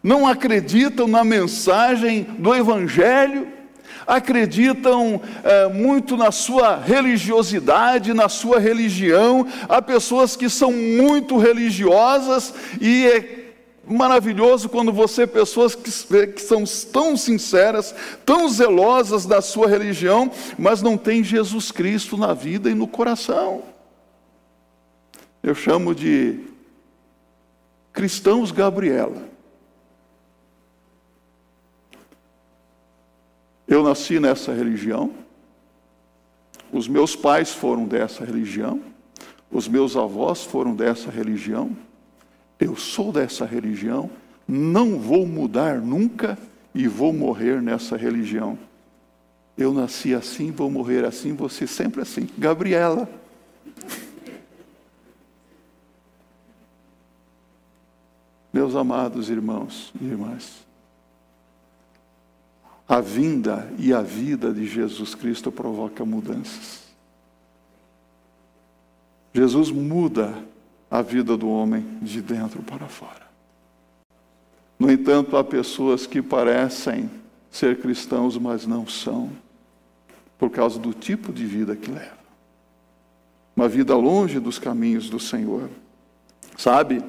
não 0.00 0.28
acreditam 0.28 1.08
na 1.08 1.24
mensagem 1.24 2.22
do 2.38 2.54
Evangelho, 2.54 3.57
acreditam 4.08 5.20
é, 5.44 5.68
muito 5.68 6.16
na 6.16 6.32
sua 6.32 6.78
religiosidade, 6.78 8.14
na 8.14 8.26
sua 8.26 8.58
religião. 8.58 9.46
Há 9.68 9.82
pessoas 9.82 10.34
que 10.34 10.48
são 10.48 10.72
muito 10.72 11.36
religiosas 11.36 12.54
e 12.80 13.06
é 13.06 13.44
maravilhoso 13.86 14.68
quando 14.70 14.92
você, 14.92 15.26
pessoas 15.26 15.74
que, 15.74 15.90
que 16.28 16.40
são 16.40 16.64
tão 16.90 17.18
sinceras, 17.18 17.94
tão 18.24 18.48
zelosas 18.48 19.26
da 19.26 19.42
sua 19.42 19.68
religião, 19.68 20.30
mas 20.58 20.80
não 20.80 20.96
tem 20.96 21.22
Jesus 21.22 21.70
Cristo 21.70 22.16
na 22.16 22.32
vida 22.32 22.70
e 22.70 22.74
no 22.74 22.88
coração. 22.88 23.62
Eu 25.42 25.54
chamo 25.54 25.94
de 25.94 26.40
cristãos 27.92 28.50
Gabriela. 28.50 29.27
Eu 33.68 33.82
nasci 33.82 34.18
nessa 34.18 34.52
religião, 34.54 35.12
os 36.72 36.88
meus 36.88 37.14
pais 37.14 37.52
foram 37.52 37.84
dessa 37.84 38.24
religião, 38.24 38.80
os 39.50 39.68
meus 39.68 39.94
avós 39.94 40.42
foram 40.42 40.74
dessa 40.74 41.10
religião, 41.10 41.76
eu 42.58 42.74
sou 42.76 43.12
dessa 43.12 43.44
religião, 43.44 44.10
não 44.48 44.98
vou 44.98 45.26
mudar 45.26 45.82
nunca 45.82 46.38
e 46.74 46.88
vou 46.88 47.12
morrer 47.12 47.60
nessa 47.60 47.94
religião. 47.94 48.58
Eu 49.56 49.74
nasci 49.74 50.14
assim, 50.14 50.50
vou 50.50 50.70
morrer 50.70 51.04
assim, 51.04 51.34
você 51.34 51.66
sempre 51.66 52.00
assim. 52.00 52.26
Gabriela. 52.38 53.06
Meus 58.52 58.74
amados 58.74 59.28
irmãos 59.28 59.92
e 60.00 60.04
irmãs, 60.04 60.67
a 62.88 63.00
vinda 63.00 63.70
e 63.78 63.92
a 63.92 64.00
vida 64.00 64.50
de 64.50 64.66
Jesus 64.66 65.14
Cristo 65.14 65.52
provoca 65.52 66.04
mudanças. 66.06 66.84
Jesus 69.34 69.70
muda 69.70 70.34
a 70.90 71.02
vida 71.02 71.36
do 71.36 71.50
homem 71.50 71.84
de 72.00 72.22
dentro 72.22 72.62
para 72.62 72.86
fora. 72.86 73.28
No 74.78 74.90
entanto, 74.90 75.36
há 75.36 75.44
pessoas 75.44 76.06
que 76.06 76.22
parecem 76.22 77.10
ser 77.50 77.78
cristãos, 77.78 78.38
mas 78.38 78.64
não 78.64 78.86
são, 78.86 79.30
por 80.38 80.48
causa 80.50 80.78
do 80.78 80.94
tipo 80.94 81.30
de 81.32 81.44
vida 81.44 81.76
que 81.76 81.90
levam. 81.90 82.18
Uma 83.54 83.68
vida 83.68 83.94
longe 83.96 84.40
dos 84.40 84.58
caminhos 84.58 85.10
do 85.10 85.20
Senhor. 85.20 85.68
Sabe? 86.56 87.02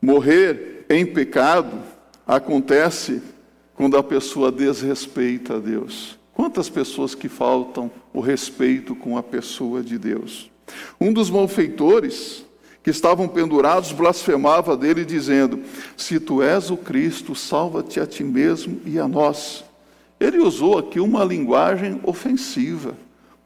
Morrer 0.00 0.86
em 0.88 1.04
pecado 1.04 1.82
acontece 2.26 3.20
quando 3.80 3.96
a 3.96 4.02
pessoa 4.02 4.52
desrespeita 4.52 5.54
a 5.54 5.58
Deus. 5.58 6.18
Quantas 6.34 6.68
pessoas 6.68 7.14
que 7.14 7.30
faltam 7.30 7.90
o 8.12 8.20
respeito 8.20 8.94
com 8.94 9.16
a 9.16 9.22
pessoa 9.22 9.82
de 9.82 9.96
Deus? 9.96 10.50
Um 11.00 11.10
dos 11.10 11.30
malfeitores 11.30 12.44
que 12.82 12.90
estavam 12.90 13.26
pendurados 13.26 13.90
blasfemava 13.92 14.76
dele, 14.76 15.02
dizendo: 15.02 15.60
Se 15.96 16.20
tu 16.20 16.42
és 16.42 16.70
o 16.70 16.76
Cristo, 16.76 17.34
salva-te 17.34 17.98
a 17.98 18.06
ti 18.06 18.22
mesmo 18.22 18.82
e 18.84 18.98
a 18.98 19.08
nós. 19.08 19.64
Ele 20.20 20.40
usou 20.40 20.76
aqui 20.76 21.00
uma 21.00 21.24
linguagem 21.24 22.00
ofensiva, 22.02 22.94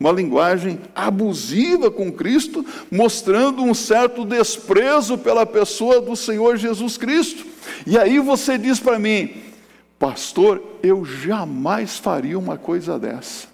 uma 0.01 0.11
linguagem 0.11 0.81
abusiva 0.97 1.93
com 1.93 2.11
Cristo, 2.11 2.67
mostrando 2.91 3.63
um 3.63 3.73
certo 3.73 4.25
desprezo 4.25 5.17
pela 5.17 5.47
pessoa 5.47 6.01
do 6.01 6.17
Senhor 6.17 6.57
Jesus 6.57 6.97
Cristo. 6.97 7.47
E 7.87 7.97
aí 7.97 8.19
você 8.19 8.59
diz 8.59 8.81
para 8.81 8.99
mim, 8.99 9.44
pastor, 9.99 10.63
eu 10.83 11.05
jamais 11.05 11.99
faria 11.99 12.39
uma 12.39 12.57
coisa 12.57 12.99
dessa. 12.99 13.49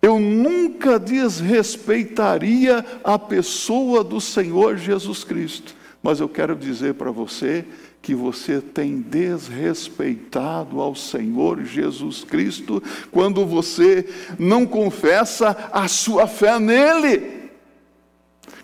Eu 0.00 0.18
nunca 0.18 0.98
desrespeitaria 0.98 2.84
a 3.04 3.16
pessoa 3.18 4.02
do 4.02 4.20
Senhor 4.20 4.76
Jesus 4.76 5.22
Cristo. 5.22 5.76
Mas 6.02 6.18
eu 6.18 6.28
quero 6.28 6.56
dizer 6.56 6.94
para 6.94 7.12
você 7.12 7.64
que 8.02 8.12
você 8.12 8.60
tem 8.60 9.00
desrespeitado 9.00 10.80
ao 10.80 10.96
Senhor 10.96 11.62
Jesus 11.62 12.24
Cristo 12.24 12.82
quando 13.12 13.46
você 13.46 14.08
não 14.36 14.66
confessa 14.66 15.70
a 15.72 15.86
sua 15.86 16.26
fé 16.26 16.58
nele. 16.58 17.50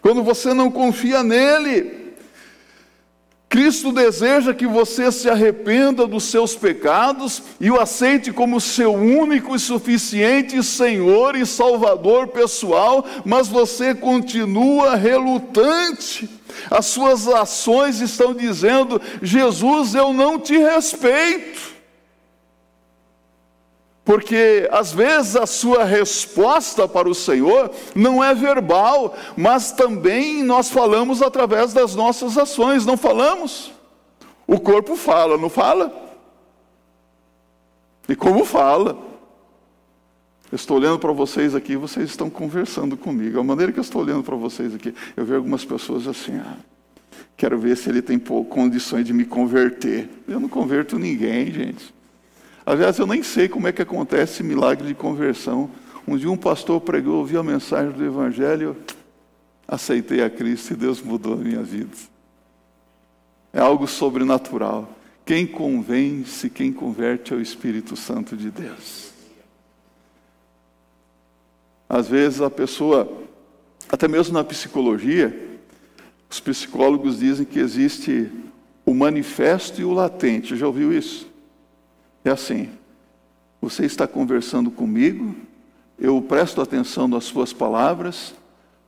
Quando 0.02 0.25
você 0.25 0.52
não 0.52 0.73
confia 0.73 1.23
nele. 1.23 2.08
Cristo 3.49 3.90
deseja 3.93 4.52
que 4.52 4.67
você 4.67 5.11
se 5.11 5.28
arrependa 5.31 6.07
dos 6.07 6.25
seus 6.25 6.55
pecados 6.55 7.43
e 7.59 7.71
o 7.71 7.81
aceite 7.81 8.31
como 8.31 8.61
seu 8.61 8.93
único 8.93 9.57
e 9.57 9.59
suficiente 9.59 10.62
Senhor 10.62 11.35
e 11.35 11.47
Salvador 11.47 12.28
pessoal, 12.28 13.07
mas 13.25 13.49
você 13.49 13.95
continua 13.95 14.97
relutante. 14.97 16.28
As 16.71 16.87
suas 16.87 17.26
ações 17.26 18.00
estão 18.00 18.35
dizendo: 18.35 19.00
Jesus, 19.23 19.95
eu 19.95 20.12
não 20.12 20.38
te 20.38 20.59
respeito. 20.59 21.77
Porque 24.09 24.67
às 24.73 24.91
vezes 24.91 25.37
a 25.37 25.45
sua 25.45 25.85
resposta 25.85 26.88
para 26.88 27.07
o 27.07 27.15
Senhor 27.15 27.71
não 27.95 28.25
é 28.25 28.35
verbal, 28.35 29.15
mas 29.37 29.71
também 29.71 30.43
nós 30.43 30.71
falamos 30.71 31.21
através 31.21 31.75
das 31.75 31.95
nossas 31.95 32.38
ações, 32.38 32.87
não 32.87 32.97
falamos? 32.97 33.71
O 34.47 34.59
corpo 34.59 34.97
fala, 34.97 35.37
não 35.37 35.50
fala? 35.50 35.93
E 38.09 38.17
como 38.17 38.47
fala? 38.47 38.97
Eu 40.50 40.57
estou 40.57 40.79
olhando 40.79 40.99
para 40.99 41.12
vocês 41.12 41.55
aqui, 41.55 41.77
vocês 41.77 42.09
estão 42.09 42.31
conversando 42.31 42.97
comigo. 42.97 43.38
A 43.38 43.45
maneira 43.45 43.73
que 43.73 43.79
eu 43.79 43.83
estou 43.83 44.00
olhando 44.00 44.23
para 44.23 44.37
vocês 44.37 44.75
aqui, 44.75 44.95
eu 45.19 45.25
vejo 45.27 45.37
algumas 45.37 45.67
pessoas 45.67 46.09
assim, 46.09 46.35
ah, 46.38 46.57
quero 47.37 47.59
ver 47.59 47.77
se 47.77 47.91
ele 47.91 48.00
tem 48.00 48.19
condições 48.19 49.05
de 49.05 49.12
me 49.12 49.27
converter. 49.27 50.09
Eu 50.27 50.41
não 50.41 50.49
converto 50.49 50.99
ninguém, 50.99 51.53
gente. 51.53 51.98
Aliás, 52.68 52.98
eu 52.98 53.06
nem 53.06 53.22
sei 53.22 53.48
como 53.48 53.66
é 53.66 53.72
que 53.72 53.80
acontece 53.80 54.42
milagre 54.42 54.88
de 54.88 54.94
conversão. 54.94 55.70
Um 56.06 56.18
dia 56.18 56.30
um 56.30 56.37
pastor 56.37 56.78
pregou, 56.82 57.20
ouvi 57.20 57.34
a 57.34 57.42
mensagem 57.42 57.92
do 57.92 58.04
Evangelho, 58.04 58.76
aceitei 59.66 60.22
a 60.22 60.28
Cristo 60.28 60.75
e 60.75 60.76
Deus 60.76 61.00
mudou 61.00 61.32
a 61.32 61.37
minha 61.37 61.62
vida. 61.62 61.96
É 63.54 63.58
algo 63.58 63.87
sobrenatural. 63.87 64.87
Quem 65.25 65.46
convence, 65.46 66.50
quem 66.50 66.70
converte 66.70 67.32
é 67.32 67.37
o 67.38 67.40
Espírito 67.40 67.96
Santo 67.96 68.37
de 68.37 68.50
Deus. 68.50 69.12
Às 71.88 72.07
vezes 72.07 72.42
a 72.42 72.50
pessoa, 72.50 73.11
até 73.88 74.07
mesmo 74.07 74.35
na 74.35 74.44
psicologia, 74.44 75.59
os 76.28 76.38
psicólogos 76.38 77.20
dizem 77.20 77.46
que 77.46 77.61
existe 77.61 78.31
o 78.85 78.92
manifesto 78.92 79.81
e 79.81 79.85
o 79.85 79.94
latente. 79.94 80.54
Já 80.54 80.66
ouviu 80.66 80.92
isso? 80.92 81.38
É 82.24 82.31
assim: 82.31 82.70
você 83.61 83.85
está 83.85 84.07
conversando 84.07 84.70
comigo, 84.70 85.35
eu 85.98 86.20
presto 86.22 86.61
atenção 86.61 87.09
nas 87.09 87.24
suas 87.24 87.52
palavras, 87.52 88.35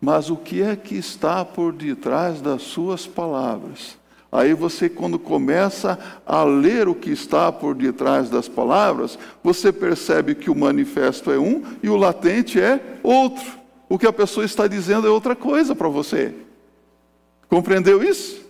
mas 0.01 0.31
o 0.31 0.37
que 0.37 0.63
é 0.63 0.77
que 0.77 0.95
está 0.95 1.45
por 1.45 1.73
detrás 1.73 2.41
das 2.41 2.63
suas 2.63 3.07
palavras? 3.07 3.99
Aí 4.33 4.55
você, 4.55 4.89
quando 4.89 5.19
começa 5.19 5.99
a 6.25 6.45
ler 6.45 6.87
o 6.87 6.95
que 6.95 7.11
está 7.11 7.51
por 7.51 7.75
detrás 7.75 8.31
das 8.31 8.49
palavras, 8.49 9.19
você 9.43 9.73
percebe 9.73 10.37
que 10.37 10.49
o 10.49 10.55
manifesto 10.55 11.33
é 11.33 11.39
um 11.39 11.63
e 11.83 11.89
o 11.89 11.97
latente 11.97 12.61
é 12.61 12.99
outro. 13.03 13.59
O 13.89 13.99
que 13.99 14.07
a 14.07 14.13
pessoa 14.13 14.47
está 14.47 14.69
dizendo 14.69 15.07
é 15.07 15.11
outra 15.11 15.35
coisa 15.35 15.75
para 15.75 15.89
você. 15.89 16.33
Compreendeu 17.49 18.05
isso? 18.05 18.41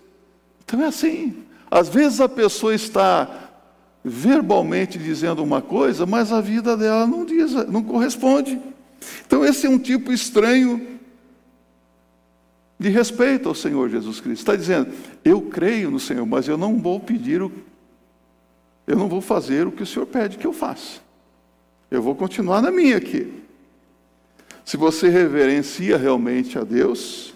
Então 0.62 0.82
é 0.82 0.86
assim. 0.86 1.44
Às 1.70 1.88
vezes 1.88 2.20
a 2.20 2.28
pessoa 2.28 2.74
está 2.74 3.49
verbalmente 4.04 4.98
dizendo 4.98 5.42
uma 5.42 5.60
coisa, 5.60 6.06
mas 6.06 6.32
a 6.32 6.40
vida 6.40 6.76
dela 6.76 7.06
não 7.06 7.24
diz, 7.24 7.52
não 7.68 7.82
corresponde. 7.82 8.60
Então 9.26 9.44
esse 9.44 9.66
é 9.66 9.70
um 9.70 9.78
tipo 9.78 10.12
estranho 10.12 10.98
de 12.78 12.88
respeito 12.88 13.48
ao 13.48 13.54
Senhor 13.54 13.90
Jesus 13.90 14.20
Cristo. 14.20 14.40
Está 14.40 14.56
dizendo, 14.56 14.90
eu 15.24 15.42
creio 15.42 15.90
no 15.90 16.00
Senhor, 16.00 16.24
mas 16.24 16.48
eu 16.48 16.56
não 16.56 16.78
vou 16.78 16.98
pedir 16.98 17.42
o 17.42 17.52
eu 18.86 18.96
não 18.96 19.08
vou 19.08 19.20
fazer 19.20 19.68
o 19.68 19.70
que 19.70 19.84
o 19.84 19.86
Senhor 19.86 20.04
pede 20.04 20.36
que 20.36 20.46
eu 20.46 20.52
faça. 20.52 21.00
Eu 21.88 22.02
vou 22.02 22.16
continuar 22.16 22.60
na 22.60 22.72
minha 22.72 22.96
aqui. 22.96 23.32
Se 24.64 24.76
você 24.76 25.08
reverencia 25.08 25.96
realmente 25.96 26.58
a 26.58 26.64
Deus, 26.64 27.32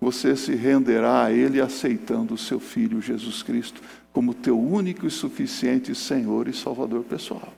você 0.00 0.34
se 0.34 0.54
renderá 0.54 1.24
a 1.24 1.32
Ele 1.32 1.60
aceitando 1.60 2.32
o 2.32 2.38
seu 2.38 2.58
Filho 2.58 3.02
Jesus 3.02 3.42
Cristo 3.42 3.82
como 4.16 4.32
teu 4.32 4.58
único 4.58 5.06
e 5.06 5.10
suficiente 5.10 5.94
Senhor 5.94 6.48
e 6.48 6.54
Salvador 6.54 7.04
pessoal. 7.04 7.52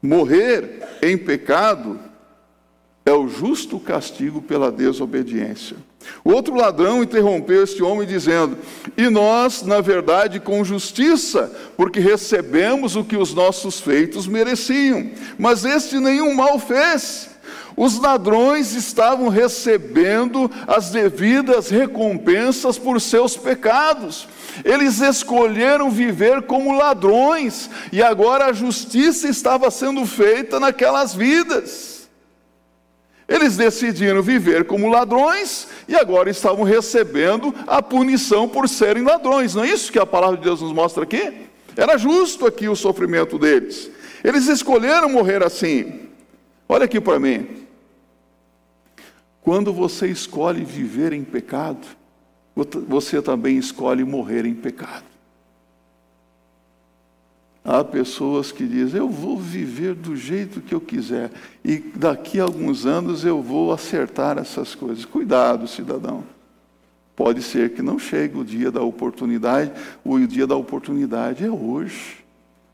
Morrer 0.00 0.86
em 1.02 1.18
pecado 1.18 1.98
é 3.04 3.10
o 3.10 3.26
justo 3.26 3.80
castigo 3.80 4.40
pela 4.40 4.70
desobediência. 4.70 5.76
O 6.22 6.30
outro 6.30 6.54
ladrão 6.54 7.02
interrompeu 7.02 7.64
este 7.64 7.82
homem 7.82 8.06
dizendo: 8.06 8.56
E 8.96 9.10
nós, 9.10 9.62
na 9.62 9.80
verdade, 9.80 10.38
com 10.38 10.62
justiça, 10.62 11.52
porque 11.76 11.98
recebemos 11.98 12.94
o 12.94 13.02
que 13.02 13.16
os 13.16 13.34
nossos 13.34 13.80
feitos 13.80 14.28
mereciam. 14.28 15.10
Mas 15.36 15.64
este 15.64 15.98
nenhum 15.98 16.36
mal 16.36 16.56
fez. 16.60 17.29
Os 17.82 17.98
ladrões 17.98 18.74
estavam 18.74 19.30
recebendo 19.30 20.50
as 20.66 20.90
devidas 20.90 21.70
recompensas 21.70 22.76
por 22.76 23.00
seus 23.00 23.38
pecados. 23.38 24.28
Eles 24.62 25.00
escolheram 25.00 25.90
viver 25.90 26.42
como 26.42 26.76
ladrões 26.76 27.70
e 27.90 28.02
agora 28.02 28.44
a 28.48 28.52
justiça 28.52 29.28
estava 29.28 29.70
sendo 29.70 30.04
feita 30.04 30.60
naquelas 30.60 31.14
vidas. 31.14 32.06
Eles 33.26 33.56
decidiram 33.56 34.20
viver 34.20 34.66
como 34.66 34.90
ladrões 34.90 35.66
e 35.88 35.96
agora 35.96 36.28
estavam 36.28 36.64
recebendo 36.64 37.54
a 37.66 37.80
punição 37.80 38.46
por 38.46 38.68
serem 38.68 39.04
ladrões. 39.04 39.54
Não 39.54 39.64
é 39.64 39.70
isso 39.70 39.90
que 39.90 39.98
a 39.98 40.04
palavra 40.04 40.36
de 40.36 40.42
Deus 40.42 40.60
nos 40.60 40.74
mostra 40.74 41.04
aqui? 41.04 41.46
Era 41.74 41.96
justo 41.96 42.46
aqui 42.46 42.68
o 42.68 42.76
sofrimento 42.76 43.38
deles. 43.38 43.90
Eles 44.22 44.48
escolheram 44.48 45.08
morrer 45.08 45.42
assim. 45.42 46.10
Olha 46.68 46.84
aqui 46.84 47.00
para 47.00 47.18
mim. 47.18 47.59
Quando 49.42 49.72
você 49.72 50.06
escolhe 50.06 50.64
viver 50.64 51.12
em 51.12 51.24
pecado, 51.24 51.86
você 52.88 53.22
também 53.22 53.56
escolhe 53.56 54.04
morrer 54.04 54.44
em 54.44 54.54
pecado. 54.54 55.04
Há 57.64 57.84
pessoas 57.84 58.50
que 58.50 58.66
dizem, 58.66 58.98
eu 58.98 59.08
vou 59.08 59.38
viver 59.38 59.94
do 59.94 60.16
jeito 60.16 60.60
que 60.60 60.74
eu 60.74 60.80
quiser, 60.80 61.30
e 61.64 61.78
daqui 61.78 62.40
a 62.40 62.44
alguns 62.44 62.86
anos 62.86 63.24
eu 63.24 63.42
vou 63.42 63.72
acertar 63.72 64.38
essas 64.38 64.74
coisas. 64.74 65.04
Cuidado, 65.04 65.68
cidadão. 65.68 66.24
Pode 67.14 67.42
ser 67.42 67.74
que 67.74 67.82
não 67.82 67.98
chegue 67.98 68.38
o 68.38 68.44
dia 68.44 68.70
da 68.70 68.82
oportunidade, 68.82 69.72
o 70.02 70.18
dia 70.26 70.46
da 70.46 70.56
oportunidade 70.56 71.44
é 71.44 71.50
hoje. 71.50 72.24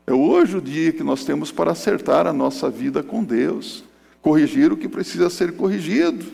É 0.05 0.13
hoje 0.13 0.55
o 0.55 0.61
dia 0.61 0.93
que 0.93 1.03
nós 1.03 1.25
temos 1.25 1.51
para 1.51 1.71
acertar 1.71 2.25
a 2.25 2.31
nossa 2.31 2.69
vida 2.69 3.03
com 3.03 3.25
Deus, 3.25 3.83
corrigir 4.21 4.71
o 4.71 4.77
que 4.77 4.87
precisa 4.87 5.29
ser 5.29 5.51
corrigido. 5.57 6.25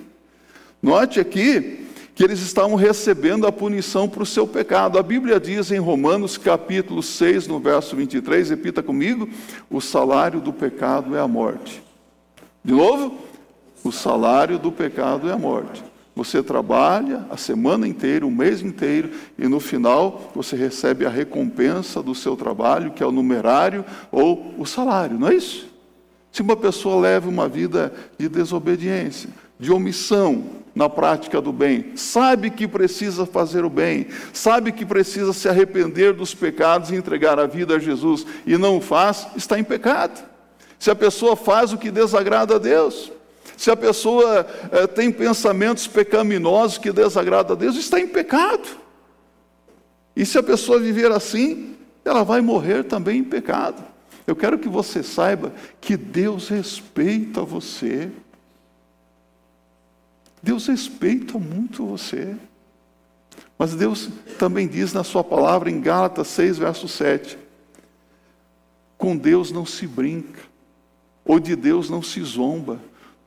Note 0.83 1.17
aqui 1.17 1.87
que 2.13 2.21
eles 2.21 2.41
estavam 2.41 2.75
recebendo 2.75 3.47
a 3.47 3.53
punição 3.53 4.09
para 4.09 4.21
o 4.21 4.25
seu 4.25 4.45
pecado. 4.45 4.99
A 4.99 5.01
Bíblia 5.01 5.39
diz 5.39 5.71
em 5.71 5.79
Romanos 5.79 6.37
capítulo 6.37 7.01
6, 7.01 7.47
no 7.47 7.57
verso 7.57 7.95
23, 7.95 8.49
repita 8.49 8.83
comigo: 8.83 9.29
o 9.71 9.79
salário 9.79 10.41
do 10.41 10.51
pecado 10.51 11.15
é 11.15 11.21
a 11.21 11.27
morte. 11.27 11.81
De 12.61 12.73
novo, 12.73 13.17
o 13.81 13.93
salário 13.93 14.59
do 14.59 14.73
pecado 14.73 15.29
é 15.29 15.31
a 15.31 15.37
morte. 15.37 15.81
Você 16.13 16.43
trabalha 16.43 17.25
a 17.29 17.37
semana 17.37 17.87
inteira, 17.87 18.27
o 18.27 18.29
mês 18.29 18.61
inteiro, 18.61 19.09
e 19.39 19.47
no 19.47 19.61
final 19.61 20.33
você 20.35 20.57
recebe 20.57 21.05
a 21.05 21.09
recompensa 21.09 22.03
do 22.03 22.13
seu 22.13 22.35
trabalho, 22.35 22.91
que 22.91 23.01
é 23.01 23.05
o 23.05 23.11
numerário 23.11 23.85
ou 24.11 24.53
o 24.57 24.65
salário, 24.65 25.17
não 25.17 25.29
é 25.29 25.35
isso? 25.35 25.65
Se 26.29 26.41
uma 26.41 26.57
pessoa 26.57 26.99
leva 26.99 27.29
uma 27.29 27.47
vida 27.47 27.93
de 28.17 28.27
desobediência, 28.27 29.29
de 29.57 29.71
omissão 29.71 30.62
na 30.75 30.89
prática 30.89 31.39
do 31.39 31.53
bem, 31.53 31.95
sabe 31.95 32.49
que 32.49 32.67
precisa 32.67 33.25
fazer 33.25 33.63
o 33.63 33.69
bem, 33.69 34.07
sabe 34.33 34.71
que 34.71 34.85
precisa 34.85 35.31
se 35.31 35.47
arrepender 35.47 36.13
dos 36.13 36.33
pecados 36.33 36.89
e 36.89 36.95
entregar 36.95 37.39
a 37.39 37.45
vida 37.45 37.75
a 37.75 37.79
Jesus 37.79 38.25
e 38.45 38.57
não 38.57 38.81
faz, 38.81 39.27
está 39.35 39.59
em 39.59 39.63
pecado. 39.63 40.23
Se 40.79 40.89
a 40.89 40.95
pessoa 40.95 41.35
faz 41.35 41.71
o 41.71 41.77
que 41.77 41.91
desagrada 41.91 42.55
a 42.55 42.59
Deus, 42.59 43.11
se 43.55 43.69
a 43.69 43.75
pessoa 43.75 44.45
é, 44.71 44.87
tem 44.87 45.11
pensamentos 45.11 45.87
pecaminosos 45.87 46.77
que 46.77 46.91
desagradam 46.91 47.55
a 47.55 47.59
Deus, 47.59 47.75
está 47.75 47.99
em 47.99 48.07
pecado. 48.07 48.67
E 50.15 50.25
se 50.25 50.37
a 50.37 50.43
pessoa 50.43 50.79
viver 50.79 51.11
assim, 51.11 51.75
ela 52.03 52.23
vai 52.23 52.41
morrer 52.41 52.83
também 52.83 53.19
em 53.19 53.23
pecado. 53.23 53.83
Eu 54.25 54.35
quero 54.35 54.57
que 54.57 54.69
você 54.69 55.03
saiba 55.03 55.53
que 55.79 55.95
Deus 55.97 56.49
respeita 56.49 57.41
você. 57.41 58.09
Deus 60.43 60.67
respeita 60.67 61.39
muito 61.39 61.87
você. 61.87 62.35
Mas 63.57 63.73
Deus 63.73 64.09
também 64.37 64.67
diz 64.67 64.91
na 64.91 65.03
sua 65.03 65.23
palavra 65.23 65.71
em 65.71 65.79
Gálatas 65.79 66.27
6, 66.27 66.57
verso 66.57 66.87
7: 66.87 67.37
com 69.03 69.17
Deus 69.17 69.51
não 69.51 69.65
se 69.65 69.85
brinca, 69.85 70.39
ou 71.25 71.37
de 71.37 71.55
Deus 71.55 71.89
não 71.89 72.01
se 72.01 72.21
zomba. 72.23 72.79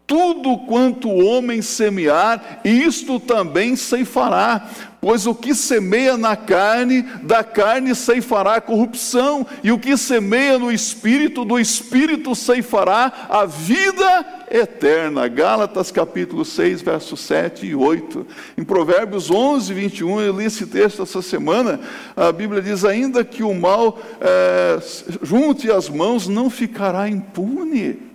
Tudo 0.07 0.59
quanto 0.59 1.09
o 1.09 1.25
homem 1.25 1.61
semear, 1.61 2.61
isto 2.65 3.19
também 3.19 3.75
ceifará. 3.75 4.69
Pois 5.01 5.27
o 5.27 5.35
que 5.35 5.55
semeia 5.55 6.17
na 6.17 6.37
carne, 6.37 7.03
da 7.23 7.43
carne 7.43 7.95
ceifará 7.95 8.61
corrupção, 8.61 9.47
e 9.63 9.73
o 9.73 9.79
que 9.79 9.97
semeia 9.97 10.59
no 10.59 10.71
espírito, 10.71 11.45
do 11.45 11.59
espírito 11.59 12.35
ceifará 12.35 13.27
a 13.29 13.45
vida 13.47 14.45
eterna. 14.51 15.27
Gálatas 15.27 15.91
capítulo 15.91 16.45
6, 16.45 16.83
versos 16.83 17.21
7 17.21 17.67
e 17.67 17.75
8. 17.75 18.27
Em 18.57 18.63
Provérbios 18.65 19.29
11, 19.29 19.75
21, 19.75 20.21
eu 20.21 20.39
li 20.39 20.45
esse 20.45 20.67
texto 20.67 21.03
essa 21.03 21.21
semana, 21.21 21.81
a 22.17 22.31
Bíblia 22.31 22.63
diz: 22.63 22.85
ainda 22.85 23.25
que 23.25 23.43
o 23.43 23.53
mal 23.53 23.99
é, 24.21 24.79
junte 25.23 25.71
as 25.71 25.89
mãos, 25.89 26.29
não 26.29 26.49
ficará 26.49 27.09
impune. 27.09 28.06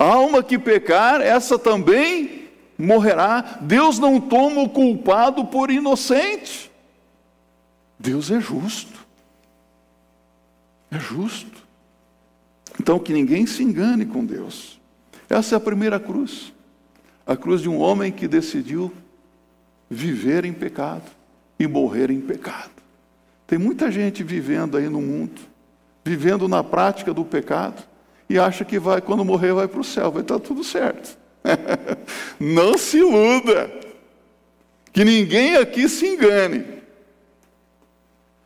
Alma 0.00 0.42
que 0.42 0.58
pecar, 0.58 1.20
essa 1.20 1.58
também 1.58 2.48
morrerá. 2.78 3.58
Deus 3.60 3.98
não 3.98 4.18
toma 4.18 4.62
o 4.62 4.68
culpado 4.70 5.44
por 5.44 5.70
inocente. 5.70 6.70
Deus 7.98 8.30
é 8.30 8.40
justo. 8.40 8.98
É 10.90 10.98
justo. 10.98 11.60
Então 12.80 12.98
que 12.98 13.12
ninguém 13.12 13.44
se 13.44 13.62
engane 13.62 14.06
com 14.06 14.24
Deus. 14.24 14.80
Essa 15.28 15.56
é 15.56 15.58
a 15.58 15.60
primeira 15.60 16.00
cruz. 16.00 16.50
A 17.26 17.36
cruz 17.36 17.60
de 17.60 17.68
um 17.68 17.78
homem 17.78 18.10
que 18.10 18.26
decidiu 18.26 18.90
viver 19.90 20.46
em 20.46 20.54
pecado 20.54 21.10
e 21.58 21.66
morrer 21.66 22.10
em 22.10 22.22
pecado. 22.22 22.70
Tem 23.46 23.58
muita 23.58 23.92
gente 23.92 24.22
vivendo 24.22 24.78
aí 24.78 24.88
no 24.88 25.02
mundo, 25.02 25.42
vivendo 26.02 26.48
na 26.48 26.64
prática 26.64 27.12
do 27.12 27.22
pecado, 27.22 27.89
e 28.30 28.38
acha 28.38 28.64
que 28.64 28.78
vai, 28.78 29.00
quando 29.00 29.24
morrer, 29.24 29.52
vai 29.52 29.66
para 29.66 29.80
o 29.80 29.84
céu, 29.84 30.12
vai 30.12 30.22
estar 30.22 30.38
tudo 30.38 30.62
certo. 30.62 31.18
Não 32.38 32.78
se 32.78 32.98
iluda. 32.98 33.68
Que 34.92 35.04
ninguém 35.04 35.56
aqui 35.56 35.88
se 35.88 36.06
engane. 36.06 36.64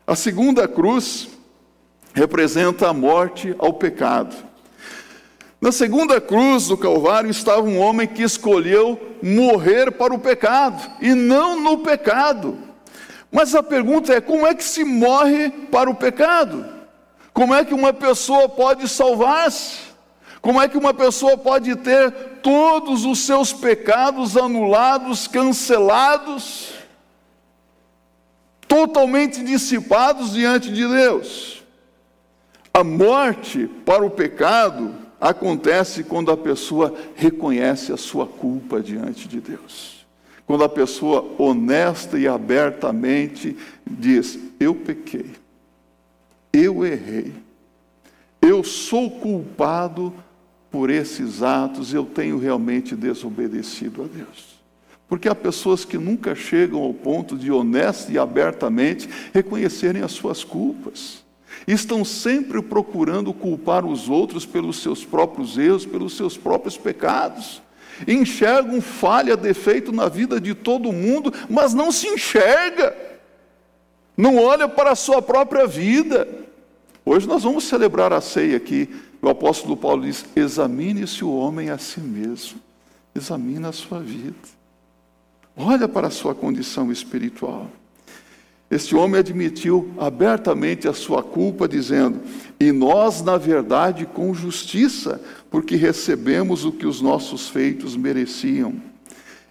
A 0.06 0.16
segunda 0.16 0.66
cruz 0.66 1.28
representa 2.14 2.88
a 2.88 2.94
morte 2.94 3.54
ao 3.58 3.74
pecado. 3.74 4.34
Na 5.60 5.70
segunda 5.70 6.18
cruz 6.18 6.68
do 6.68 6.78
Calvário 6.78 7.30
estava 7.30 7.60
um 7.60 7.78
homem 7.78 8.08
que 8.08 8.22
escolheu 8.22 8.98
morrer 9.22 9.90
para 9.90 10.14
o 10.14 10.18
pecado 10.18 10.82
e 10.98 11.14
não 11.14 11.60
no 11.60 11.78
pecado. 11.80 12.56
Mas 13.30 13.54
a 13.54 13.62
pergunta 13.62 14.14
é: 14.14 14.20
como 14.22 14.46
é 14.46 14.54
que 14.54 14.64
se 14.64 14.82
morre 14.82 15.50
para 15.70 15.90
o 15.90 15.94
pecado? 15.94 16.73
Como 17.34 17.52
é 17.52 17.64
que 17.64 17.74
uma 17.74 17.92
pessoa 17.92 18.48
pode 18.48 18.88
salvar-se? 18.88 19.78
Como 20.40 20.62
é 20.62 20.68
que 20.68 20.78
uma 20.78 20.94
pessoa 20.94 21.36
pode 21.36 21.74
ter 21.74 22.12
todos 22.40 23.04
os 23.04 23.18
seus 23.18 23.52
pecados 23.52 24.36
anulados, 24.36 25.26
cancelados, 25.26 26.74
totalmente 28.68 29.42
dissipados 29.42 30.32
diante 30.32 30.70
de 30.70 30.86
Deus? 30.86 31.64
A 32.72 32.84
morte 32.84 33.66
para 33.84 34.04
o 34.04 34.10
pecado 34.10 34.94
acontece 35.20 36.04
quando 36.04 36.30
a 36.30 36.36
pessoa 36.36 36.94
reconhece 37.16 37.92
a 37.92 37.96
sua 37.96 38.28
culpa 38.28 38.80
diante 38.80 39.26
de 39.26 39.40
Deus. 39.40 40.06
Quando 40.46 40.62
a 40.62 40.68
pessoa 40.68 41.34
honesta 41.36 42.16
e 42.16 42.28
abertamente 42.28 43.56
diz: 43.84 44.38
Eu 44.60 44.74
pequei 44.74 45.43
eu 46.54 46.86
errei, 46.86 47.32
eu 48.40 48.62
sou 48.62 49.10
culpado 49.10 50.14
por 50.70 50.88
esses 50.88 51.42
atos, 51.42 51.92
eu 51.92 52.04
tenho 52.04 52.38
realmente 52.38 52.94
desobedecido 52.94 54.04
a 54.04 54.06
Deus. 54.06 54.54
Porque 55.08 55.28
há 55.28 55.34
pessoas 55.34 55.84
que 55.84 55.98
nunca 55.98 56.34
chegam 56.34 56.80
ao 56.80 56.94
ponto 56.94 57.36
de 57.36 57.50
honesta 57.50 58.10
e 58.10 58.18
abertamente 58.18 59.08
reconhecerem 59.32 60.02
as 60.02 60.12
suas 60.12 60.42
culpas. 60.42 61.24
Estão 61.66 62.04
sempre 62.04 62.62
procurando 62.62 63.32
culpar 63.32 63.84
os 63.84 64.08
outros 64.08 64.44
pelos 64.44 64.82
seus 64.82 65.04
próprios 65.04 65.56
erros, 65.56 65.86
pelos 65.86 66.16
seus 66.16 66.36
próprios 66.36 66.76
pecados. 66.76 67.62
Enxergam 68.06 68.80
falha, 68.80 69.36
defeito 69.36 69.92
na 69.92 70.08
vida 70.08 70.40
de 70.40 70.54
todo 70.54 70.92
mundo, 70.92 71.32
mas 71.48 71.74
não 71.74 71.92
se 71.92 72.08
enxerga. 72.08 72.96
Não 74.16 74.36
olha 74.36 74.68
para 74.68 74.90
a 74.90 74.96
sua 74.96 75.22
própria 75.22 75.66
vida. 75.66 76.43
Hoje 77.04 77.26
nós 77.26 77.42
vamos 77.42 77.64
celebrar 77.64 78.12
a 78.12 78.20
ceia 78.20 78.56
aqui. 78.56 78.88
O 79.20 79.28
apóstolo 79.28 79.76
Paulo 79.76 80.02
diz: 80.02 80.24
examine-se 80.34 81.24
o 81.24 81.34
homem 81.34 81.70
a 81.70 81.76
si 81.76 82.00
mesmo, 82.00 82.58
examine 83.14 83.66
a 83.66 83.72
sua 83.72 84.00
vida, 84.00 84.34
olha 85.56 85.86
para 85.86 86.06
a 86.06 86.10
sua 86.10 86.34
condição 86.34 86.90
espiritual. 86.90 87.70
Este 88.70 88.96
homem 88.96 89.20
admitiu 89.20 89.92
abertamente 89.98 90.88
a 90.88 90.94
sua 90.94 91.22
culpa, 91.22 91.68
dizendo: 91.68 92.20
E 92.58 92.72
nós, 92.72 93.22
na 93.22 93.36
verdade, 93.36 94.06
com 94.06 94.34
justiça, 94.34 95.20
porque 95.50 95.76
recebemos 95.76 96.64
o 96.64 96.72
que 96.72 96.86
os 96.86 97.00
nossos 97.00 97.48
feitos 97.48 97.96
mereciam. 97.96 98.74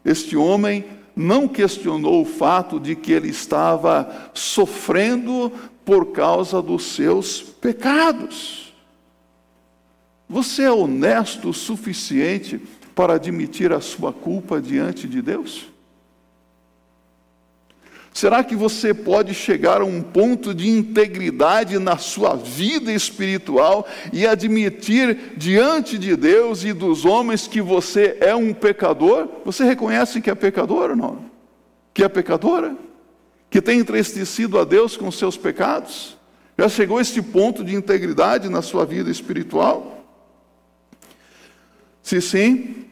Este 0.04 0.36
homem 0.36 0.86
não 1.16 1.48
questionou 1.48 2.24
o 2.24 2.26
fato 2.26 2.80
de 2.80 2.96
que 2.96 3.12
ele 3.12 3.30
estava 3.30 4.32
sofrendo 4.34 5.52
por 5.86 6.08
causa 6.08 6.62
dos 6.62 6.84
seus 6.84 7.41
pecados. 7.41 8.74
Você 10.30 10.63
é 10.63 10.72
honesto 10.72 11.50
o 11.50 11.54
suficiente 11.54 12.60
para 12.96 13.15
admitir 13.15 13.72
a 13.72 13.82
sua 13.82 14.13
culpa 14.13 14.62
diante 14.62 15.08
de 15.08 15.22
Deus? 15.22 15.74
Será 18.13 18.43
que 18.43 18.56
você 18.56 18.93
pode 18.93 19.34
chegar 19.34 19.82
a 19.82 19.86
um 19.86 20.02
ponto 20.02 20.54
de 20.54 20.69
integridade 20.69 21.80
na 21.80 21.98
sua 21.98 22.36
vida 22.36 22.93
espiritual 22.93 23.88
e 24.12 24.28
admitir 24.28 25.34
diante 25.36 25.98
de 25.98 26.15
Deus 26.15 26.63
e 26.63 26.74
dos 26.74 27.06
homens 27.06 27.48
que 27.48 27.60
você 27.60 28.15
é 28.22 28.36
um 28.36 28.54
pecador? 28.54 29.28
Você 29.43 29.63
reconhece 29.63 30.22
que 30.22 30.30
é 30.30 30.36
pecador 30.36 30.91
ou 30.91 30.96
não? 30.96 31.26
Que 31.91 32.04
é 32.04 32.10
pecadora? 32.10 32.76
Que 33.54 33.62
tem 33.62 33.82
entristecido 33.82 34.58
a 34.58 34.63
Deus 34.63 34.98
com 34.98 35.12
seus 35.12 35.38
pecados? 35.38 36.18
Já 36.58 36.68
chegou 36.68 36.98
a 36.98 37.02
este 37.02 37.22
ponto 37.22 37.63
de 37.63 37.76
integridade 37.76 38.50
na 38.50 38.63
sua 38.63 38.84
vida 38.84 39.12
espiritual? 39.12 40.04
Se 42.02 42.20
sim, 42.20 42.86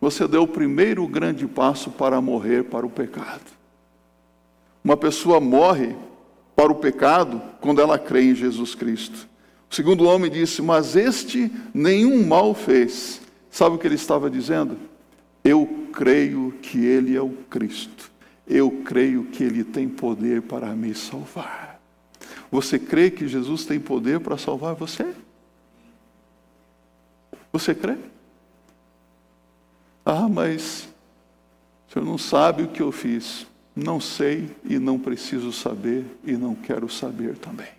você 0.00 0.26
deu 0.26 0.42
o 0.42 0.48
primeiro 0.48 1.06
grande 1.06 1.46
passo 1.46 1.88
para 1.88 2.20
morrer 2.20 2.64
para 2.64 2.84
o 2.84 2.90
pecado. 2.90 3.44
Uma 4.82 4.96
pessoa 4.96 5.38
morre 5.38 5.94
para 6.56 6.72
o 6.72 6.74
pecado 6.74 7.40
quando 7.60 7.80
ela 7.80 7.96
crê 7.96 8.22
em 8.24 8.34
Jesus 8.34 8.74
Cristo. 8.74 9.28
O 9.70 9.74
segundo 9.76 10.02
homem 10.02 10.28
disse: 10.28 10.60
Mas 10.60 10.96
este 10.96 11.48
nenhum 11.72 12.26
mal 12.26 12.54
fez. 12.54 13.20
Sabe 13.52 13.76
o 13.76 13.78
que 13.78 13.86
ele 13.86 13.94
estava 13.94 14.28
dizendo? 14.28 14.76
Eu 15.44 15.86
creio 15.92 16.52
que 16.60 16.84
ele 16.84 17.14
é 17.14 17.22
o 17.22 17.30
Cristo. 17.48 18.11
Eu 18.54 18.70
creio 18.84 19.24
que 19.24 19.42
ele 19.42 19.64
tem 19.64 19.88
poder 19.88 20.42
para 20.42 20.74
me 20.74 20.94
salvar. 20.94 21.80
Você 22.50 22.78
crê 22.78 23.10
que 23.10 23.26
Jesus 23.26 23.64
tem 23.64 23.80
poder 23.80 24.20
para 24.20 24.36
salvar 24.36 24.74
você? 24.74 25.14
Você 27.50 27.74
crê? 27.74 27.96
Ah, 30.04 30.28
mas 30.28 30.86
o 31.88 31.92
senhor 31.94 32.04
não 32.04 32.18
sabe 32.18 32.64
o 32.64 32.68
que 32.68 32.82
eu 32.82 32.92
fiz. 32.92 33.46
Não 33.74 33.98
sei 33.98 34.54
e 34.64 34.78
não 34.78 34.98
preciso 34.98 35.50
saber 35.50 36.04
e 36.22 36.32
não 36.32 36.54
quero 36.54 36.90
saber 36.90 37.38
também. 37.38 37.70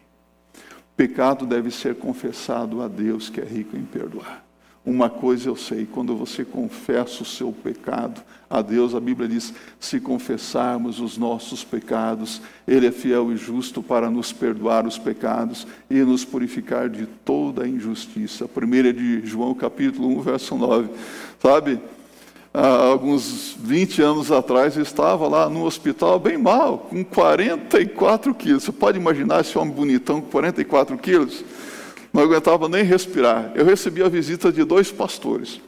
Pecado 0.97 1.45
deve 1.45 1.69
ser 1.69 1.95
confessado 1.99 2.81
a 2.81 2.88
Deus, 2.88 3.29
que 3.29 3.39
é 3.39 3.45
rico 3.45 3.77
em 3.77 3.86
perdoar. 3.86 4.43
Uma 4.85 5.09
coisa 5.09 5.47
eu 5.47 5.55
sei, 5.55 5.87
quando 5.89 6.13
você 6.13 6.43
confessa 6.43 7.23
o 7.23 7.25
seu 7.25 7.53
pecado 7.53 8.21
a 8.49 8.61
Deus, 8.61 8.93
a 8.93 8.99
Bíblia 8.99 9.29
diz: 9.29 9.53
se 9.79 9.97
confessarmos 9.97 10.99
os 10.99 11.17
nossos 11.17 11.63
pecados, 11.63 12.41
Ele 12.67 12.87
é 12.87 12.91
fiel 12.91 13.31
e 13.31 13.37
justo 13.37 13.81
para 13.81 14.11
nos 14.11 14.33
perdoar 14.33 14.85
os 14.85 14.97
pecados 14.97 15.65
e 15.89 15.95
nos 16.01 16.25
purificar 16.25 16.89
de 16.89 17.05
toda 17.05 17.63
a 17.63 17.67
injustiça. 17.67 18.45
Primeira 18.45 18.91
de 18.91 19.25
João 19.25 19.53
capítulo 19.53 20.09
1, 20.19 20.21
verso 20.21 20.55
9. 20.57 20.89
Sabe? 21.41 21.79
Há 22.53 22.67
alguns 22.67 23.55
20 23.57 24.01
anos 24.01 24.31
atrás 24.31 24.75
eu 24.75 24.83
estava 24.83 25.27
lá 25.27 25.49
no 25.49 25.63
hospital 25.63 26.19
bem 26.19 26.37
mal, 26.37 26.77
com 26.89 27.03
44 27.05 28.35
quilos. 28.35 28.63
Você 28.63 28.71
pode 28.71 28.99
imaginar 28.99 29.41
esse 29.41 29.57
homem 29.57 29.73
bonitão 29.73 30.21
com 30.21 30.29
44 30.29 30.97
quilos? 30.97 31.43
Não 32.13 32.21
aguentava 32.21 32.69
nem 32.69 32.84
respirar. 32.84 33.52
Eu 33.56 33.65
recebi 33.65 34.04
a 34.04 34.08
visita 34.08 34.52
de 34.52 34.63
dois 34.63 34.91
pastores. 34.91 35.60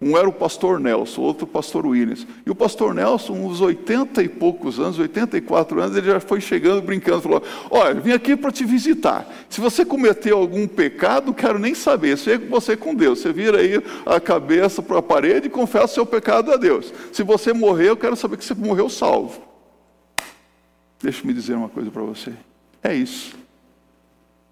Um 0.00 0.18
era 0.18 0.28
o 0.28 0.32
pastor 0.32 0.78
Nelson, 0.78 1.22
outro 1.22 1.44
o 1.44 1.48
pastor 1.48 1.86
Williams. 1.86 2.26
E 2.44 2.50
o 2.50 2.54
pastor 2.54 2.92
Nelson, 2.94 3.32
uns 3.32 3.62
80 3.62 4.22
e 4.22 4.28
poucos 4.28 4.78
anos, 4.78 4.98
84 4.98 5.80
anos, 5.80 5.96
ele 5.96 6.06
já 6.08 6.20
foi 6.20 6.42
chegando, 6.42 6.82
brincando, 6.82 7.22
falou: 7.22 7.42
Olha, 7.70 7.94
vim 7.94 8.12
aqui 8.12 8.36
para 8.36 8.52
te 8.52 8.66
visitar. 8.66 9.26
Se 9.48 9.62
você 9.62 9.82
cometeu 9.82 10.36
algum 10.36 10.66
pecado, 10.66 11.32
quero 11.32 11.58
nem 11.58 11.74
saber. 11.74 12.18
Chega 12.18 12.46
você 12.48 12.76
com 12.76 12.94
Deus. 12.94 13.20
Você 13.20 13.32
vira 13.32 13.58
aí 13.58 13.82
a 14.04 14.20
cabeça 14.20 14.82
para 14.82 14.98
a 14.98 15.02
parede 15.02 15.46
e 15.46 15.50
confessa 15.50 15.84
o 15.86 15.88
seu 15.88 16.06
pecado 16.06 16.52
a 16.52 16.56
Deus. 16.56 16.92
Se 17.10 17.22
você 17.22 17.54
morrer, 17.54 17.88
eu 17.88 17.96
quero 17.96 18.16
saber 18.16 18.36
que 18.36 18.44
você 18.44 18.54
morreu 18.54 18.90
salvo. 18.90 19.40
Deixa-me 21.00 21.32
dizer 21.32 21.54
uma 21.54 21.68
coisa 21.68 21.90
para 21.90 22.02
você. 22.02 22.32
É 22.82 22.94
isso. 22.94 23.43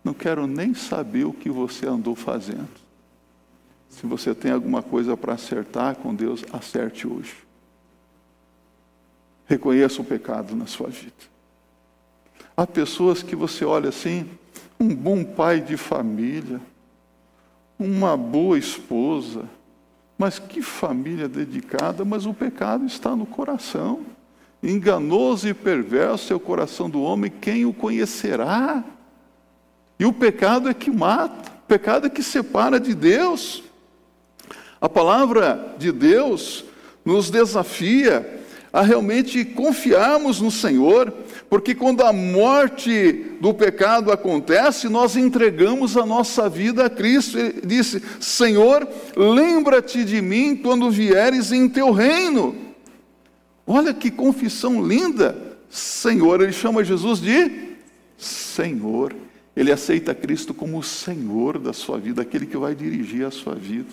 Não 0.05 0.12
quero 0.12 0.47
nem 0.47 0.75
saber 0.75 1.25
o 1.25 1.33
que 1.33 1.49
você 1.49 1.87
andou 1.87 2.15
fazendo. 2.15 2.69
Se 3.88 4.07
você 4.07 4.35
tem 4.35 4.51
alguma 4.51 4.83
coisa 4.83 5.17
para 5.17 5.35
acertar 5.35 5.97
com 5.97 6.15
Deus, 6.15 6.45
acerte 6.53 7.07
hoje. 7.07 7.35
Reconheça 9.47 10.01
o 10.01 10.05
pecado 10.05 10.57
na 10.57 10.67
sua 10.67 10.88
vida. 10.88 11.12
Há 12.57 12.67
pessoas 12.67 13.23
que 13.23 13.37
você 13.37 13.65
olha 13.65 13.91
assim, 13.91 14.29
um 14.81 14.95
bom 14.95 15.23
pai 15.23 15.61
de 15.61 15.77
família, 15.77 16.61
uma 17.79 18.17
boa 18.17 18.59
esposa, 18.59 19.45
mas 20.17 20.38
que 20.38 20.62
família 20.62 21.29
dedicada, 21.29 22.05
mas 22.05 22.27
o 22.27 22.35
pecado 22.35 22.87
está 22.87 23.15
no 23.15 23.27
coração. 23.27 24.05
Enganoso 24.62 25.49
e 25.49 25.55
perverso 25.55 26.33
é 26.33 26.37
o 26.37 26.41
coração 26.41 26.88
do 26.88 27.03
homem, 27.03 27.31
quem 27.31 27.65
o 27.67 27.73
conhecerá? 27.73 28.85
E 30.03 30.05
o 30.05 30.12
pecado 30.12 30.69
é 30.69 30.75
que 30.75 30.91
mata, 30.91 31.53
o 31.62 31.69
pecado 31.69 32.09
é 32.09 32.11
que 32.11 32.25
separa 32.25 32.81
de 32.81 32.93
Deus. 32.93 33.62
A 34.81 34.88
palavra 34.88 35.77
de 35.79 35.93
Deus 35.93 36.65
nos 37.05 37.31
desafia 37.31 38.43
a 38.73 38.83
realmente 38.83 39.45
confiarmos 39.45 40.41
no 40.41 40.51
Senhor, 40.51 41.15
porque 41.49 41.73
quando 41.73 42.03
a 42.03 42.12
morte 42.12 43.37
do 43.41 43.55
pecado 43.55 44.11
acontece, 44.11 44.88
nós 44.88 45.17
entregamos 45.17 45.97
a 45.97 46.05
nossa 46.05 46.49
vida 46.49 46.87
a 46.87 46.91
Cristo. 46.91 47.38
Ele 47.38 47.61
disse: 47.65 48.03
Senhor, 48.19 48.88
lembra-te 49.17 50.05
de 50.05 50.21
mim 50.21 50.57
quando 50.57 50.91
vieres 50.91 51.53
em 51.53 51.69
teu 51.69 51.93
reino. 51.93 52.57
Olha 53.65 53.95
que 53.95 54.11
confissão 54.11 54.85
linda. 54.85 55.59
Senhor, 55.71 56.43
ele 56.43 56.53
chama 56.53 56.83
Jesus 56.83 57.21
de 57.21 57.77
Senhor. 58.19 59.15
Ele 59.55 59.71
aceita 59.71 60.15
Cristo 60.15 60.55
como 60.55 60.79
o 60.79 60.83
Senhor 60.83 61.59
da 61.59 61.73
sua 61.73 61.99
vida, 61.99 62.23
aquele 62.23 62.47
que 62.47 62.57
vai 62.57 62.75
dirigir 62.75 63.27
a 63.27 63.31
sua 63.31 63.55
vida. 63.55 63.91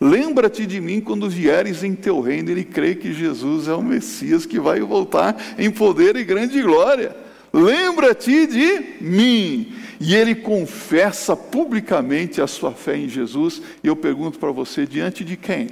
Lembra-te 0.00 0.66
de 0.66 0.80
mim 0.80 1.00
quando 1.00 1.28
vieres 1.30 1.84
em 1.84 1.94
teu 1.94 2.20
reino. 2.20 2.50
Ele 2.50 2.64
crê 2.64 2.94
que 2.94 3.12
Jesus 3.12 3.68
é 3.68 3.74
o 3.74 3.82
Messias 3.82 4.44
que 4.44 4.58
vai 4.58 4.80
voltar 4.80 5.36
em 5.58 5.70
poder 5.70 6.16
e 6.16 6.24
grande 6.24 6.60
glória. 6.62 7.16
Lembra-te 7.52 8.46
de 8.46 9.04
mim. 9.04 9.74
E 10.00 10.14
ele 10.14 10.34
confessa 10.34 11.36
publicamente 11.36 12.40
a 12.42 12.46
sua 12.46 12.72
fé 12.72 12.96
em 12.96 13.08
Jesus. 13.08 13.62
E 13.82 13.86
eu 13.86 13.96
pergunto 13.96 14.38
para 14.38 14.50
você: 14.50 14.86
diante 14.86 15.24
de 15.24 15.36
quem? 15.36 15.68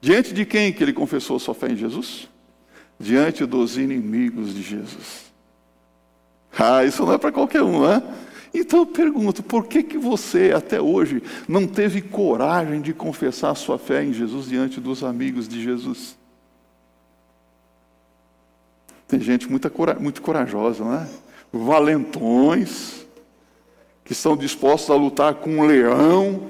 Diante 0.00 0.32
de 0.32 0.44
quem 0.44 0.72
que 0.72 0.82
ele 0.82 0.92
confessou 0.92 1.36
a 1.36 1.40
sua 1.40 1.54
fé 1.54 1.70
em 1.70 1.76
Jesus? 1.76 2.28
Diante 2.98 3.44
dos 3.44 3.76
inimigos 3.76 4.54
de 4.54 4.62
Jesus. 4.62 5.25
Ah, 6.58 6.84
isso 6.84 7.04
não 7.04 7.12
é 7.12 7.18
para 7.18 7.32
qualquer 7.32 7.62
um, 7.62 7.86
né? 7.86 8.02
Então 8.54 8.80
eu 8.80 8.86
pergunto, 8.86 9.42
por 9.42 9.66
que, 9.66 9.82
que 9.82 9.98
você 9.98 10.52
até 10.56 10.80
hoje 10.80 11.22
não 11.46 11.66
teve 11.66 12.00
coragem 12.00 12.80
de 12.80 12.94
confessar 12.94 13.50
a 13.50 13.54
sua 13.54 13.78
fé 13.78 14.02
em 14.02 14.12
Jesus 14.12 14.48
diante 14.48 14.80
dos 14.80 15.04
amigos 15.04 15.46
de 15.46 15.62
Jesus? 15.62 16.16
Tem 19.06 19.20
gente 19.20 19.48
muito, 19.48 19.70
muito 20.00 20.22
corajosa, 20.22 20.84
né? 20.84 21.08
Valentões, 21.52 23.06
que 24.02 24.12
estão 24.12 24.36
dispostos 24.36 24.90
a 24.90 24.94
lutar 24.94 25.34
com 25.34 25.58
um 25.58 25.66
leão, 25.66 26.48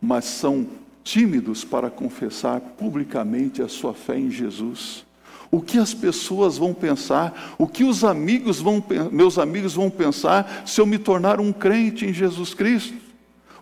mas 0.00 0.24
são 0.24 0.66
tímidos 1.04 1.64
para 1.64 1.90
confessar 1.90 2.60
publicamente 2.60 3.60
a 3.60 3.68
sua 3.68 3.92
fé 3.92 4.18
em 4.18 4.30
Jesus 4.30 5.04
o 5.50 5.60
que 5.60 5.78
as 5.78 5.92
pessoas 5.92 6.56
vão 6.56 6.72
pensar, 6.72 7.54
o 7.58 7.66
que 7.66 7.82
os 7.82 8.04
amigos 8.04 8.60
vão, 8.60 8.82
meus 9.10 9.38
amigos 9.38 9.74
vão 9.74 9.90
pensar 9.90 10.62
se 10.64 10.80
eu 10.80 10.86
me 10.86 10.98
tornar 10.98 11.40
um 11.40 11.52
crente 11.52 12.06
em 12.06 12.12
Jesus 12.12 12.54
Cristo? 12.54 12.94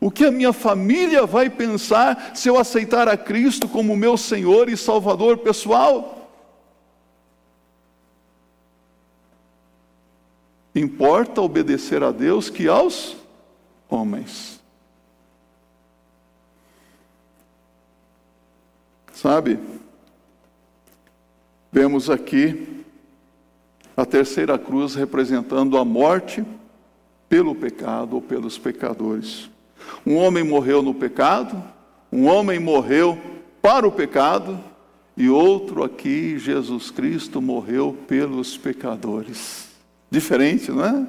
O 0.01 0.11
que 0.11 0.25
a 0.25 0.31
minha 0.31 0.53
família 0.53 1.27
vai 1.27 1.51
pensar 1.51 2.33
se 2.35 2.49
eu 2.49 2.59
aceitar 2.59 3.09
a 3.09 3.17
Cristo 3.17 3.67
como 3.67 3.97
meu 3.97 4.17
Senhor 4.17 4.69
e 4.69 4.77
Salvador 4.77 5.39
pessoal? 5.39 6.31
Importa 10.75 11.41
obedecer 11.41 12.05
a 12.05 12.13
Deus 12.13 12.49
que 12.49 12.69
aos 12.69 13.17
homens. 13.89 14.61
Sabe? 19.13 19.59
Vemos 21.71 22.09
aqui 22.09 22.85
a 23.97 24.07
terceira 24.07 24.59
cruz 24.59 24.95
representando 24.95 25.77
a 25.77 25.85
morte 25.85 26.45
pelo 27.29 27.55
pecado 27.55 28.15
ou 28.15 28.23
pelos 28.23 28.57
pecadores. 28.57 29.51
Um 30.07 30.17
homem 30.17 30.43
morreu 30.43 30.83
no 30.83 30.95
pecado, 30.95 31.63
um 32.11 32.27
homem 32.27 32.59
morreu 32.59 33.19
para 33.61 33.87
o 33.87 33.93
pecado, 33.93 34.59
e 35.17 35.29
outro 35.29 35.83
aqui, 35.83 36.39
Jesus 36.39 36.93
Cristo, 36.93 37.43
morreu 37.43 37.97
pelos 38.07 38.57
pecadores. 38.57 39.69
Diferente, 40.09 40.71
não 40.71 40.85
é? 40.85 41.07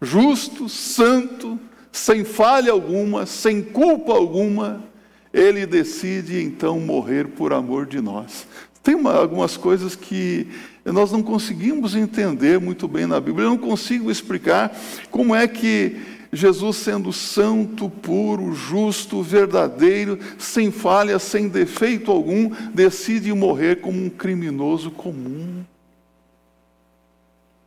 Justo, 0.00 0.68
santo, 0.68 1.58
sem 1.90 2.24
falha 2.24 2.70
alguma, 2.70 3.26
sem 3.26 3.60
culpa 3.60 4.12
alguma, 4.12 4.84
ele 5.32 5.66
decide 5.66 6.40
então 6.40 6.78
morrer 6.78 7.26
por 7.28 7.52
amor 7.52 7.86
de 7.86 8.00
nós. 8.00 8.46
Tem 8.82 8.94
uma, 8.94 9.14
algumas 9.14 9.56
coisas 9.56 9.94
que 9.94 10.46
nós 10.84 11.12
não 11.12 11.22
conseguimos 11.22 11.94
entender 11.94 12.58
muito 12.58 12.88
bem 12.88 13.06
na 13.06 13.20
Bíblia. 13.20 13.46
Eu 13.46 13.50
não 13.50 13.58
consigo 13.58 14.10
explicar 14.10 14.74
como 15.10 15.34
é 15.34 15.46
que 15.46 16.00
Jesus, 16.32 16.76
sendo 16.76 17.12
santo, 17.12 17.90
puro, 17.90 18.52
justo, 18.54 19.22
verdadeiro, 19.22 20.18
sem 20.38 20.70
falha, 20.70 21.18
sem 21.18 21.48
defeito 21.48 22.10
algum, 22.10 22.50
decide 22.72 23.32
morrer 23.32 23.80
como 23.80 24.02
um 24.02 24.08
criminoso 24.08 24.90
comum. 24.90 25.64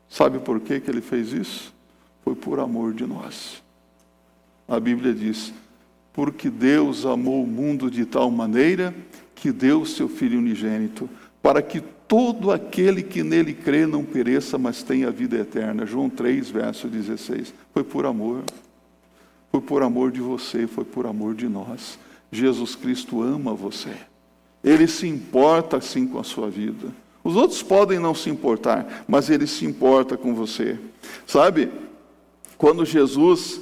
Sabe 0.09 0.39
por 0.39 0.59
que, 0.61 0.79
que 0.79 0.89
ele 0.89 1.01
fez 1.01 1.33
isso? 1.33 1.73
Foi 2.23 2.35
por 2.35 2.59
amor 2.59 2.93
de 2.93 3.05
nós. 3.05 3.61
A 4.67 4.79
Bíblia 4.79 5.13
diz: 5.13 5.53
porque 6.13 6.49
Deus 6.49 7.05
amou 7.05 7.43
o 7.43 7.47
mundo 7.47 7.91
de 7.91 8.05
tal 8.05 8.31
maneira 8.31 8.95
que 9.43 9.51
deu 9.51 9.85
seu 9.85 10.07
Filho 10.07 10.39
unigênito, 10.39 11.09
para 11.41 11.61
que 11.61 11.81
todo 11.81 12.49
aquele 12.49 13.03
que 13.03 13.21
nele 13.21 13.53
crê 13.53 13.85
não 13.85 14.01
pereça, 14.01 14.57
mas 14.57 14.83
tenha 14.83 15.11
vida 15.11 15.35
eterna. 15.35 15.85
João 15.85 16.09
3, 16.09 16.49
verso 16.49 16.87
16. 16.87 17.53
Foi 17.73 17.83
por 17.83 18.05
amor. 18.05 18.41
Foi 19.51 19.59
por 19.59 19.83
amor 19.83 20.13
de 20.13 20.21
você, 20.21 20.65
foi 20.65 20.85
por 20.85 21.05
amor 21.05 21.35
de 21.35 21.49
nós. 21.49 21.99
Jesus 22.31 22.73
Cristo 22.73 23.21
ama 23.21 23.53
você. 23.53 23.91
Ele 24.63 24.87
se 24.87 25.09
importa 25.09 25.75
assim 25.75 26.07
com 26.07 26.19
a 26.19 26.23
sua 26.23 26.49
vida. 26.49 26.87
Os 27.21 27.35
outros 27.35 27.61
podem 27.61 27.99
não 27.99 28.15
se 28.15 28.29
importar, 28.29 29.03
mas 29.05 29.29
ele 29.29 29.45
se 29.45 29.65
importa 29.65 30.15
com 30.15 30.33
você. 30.33 30.79
Sabe, 31.27 31.69
quando 32.57 32.85
Jesus. 32.85 33.59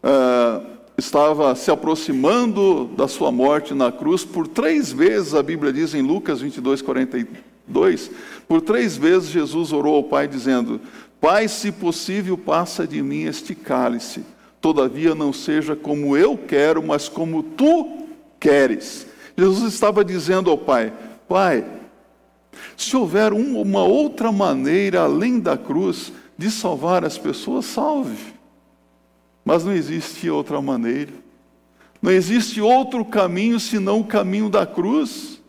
Uh, 0.00 0.73
estava 0.96 1.54
se 1.54 1.70
aproximando 1.70 2.86
da 2.96 3.08
sua 3.08 3.32
morte 3.32 3.74
na 3.74 3.90
cruz, 3.90 4.24
por 4.24 4.46
três 4.46 4.92
vezes, 4.92 5.34
a 5.34 5.42
Bíblia 5.42 5.72
diz 5.72 5.94
em 5.94 6.02
Lucas 6.02 6.40
22, 6.40 6.82
42, 6.82 8.10
por 8.46 8.60
três 8.60 8.96
vezes 8.96 9.30
Jesus 9.30 9.72
orou 9.72 9.96
ao 9.96 10.04
Pai 10.04 10.28
dizendo: 10.28 10.80
Pai, 11.20 11.48
se 11.48 11.72
possível, 11.72 12.36
passa 12.36 12.86
de 12.86 13.02
mim 13.02 13.22
este 13.22 13.54
cálice. 13.54 14.22
Todavia 14.60 15.14
não 15.14 15.32
seja 15.32 15.74
como 15.74 16.16
eu 16.16 16.38
quero, 16.38 16.82
mas 16.82 17.08
como 17.08 17.42
tu 17.42 18.06
queres. 18.38 19.06
Jesus 19.36 19.72
estava 19.72 20.04
dizendo 20.04 20.50
ao 20.50 20.58
Pai: 20.58 20.92
Pai, 21.28 21.64
se 22.76 22.96
houver 22.96 23.32
um, 23.32 23.60
uma 23.60 23.82
outra 23.82 24.30
maneira 24.30 25.00
além 25.02 25.40
da 25.40 25.56
cruz 25.56 26.12
de 26.36 26.50
salvar 26.50 27.04
as 27.04 27.16
pessoas, 27.18 27.64
salve. 27.66 28.33
Mas 29.44 29.64
não 29.64 29.72
existe 29.72 30.30
outra 30.30 30.60
maneira. 30.62 31.12
Não 32.00 32.10
existe 32.10 32.60
outro 32.60 33.04
caminho 33.04 33.60
senão 33.60 34.00
o 34.00 34.04
caminho 34.04 34.48
da 34.48 34.66
cruz. 34.66 35.40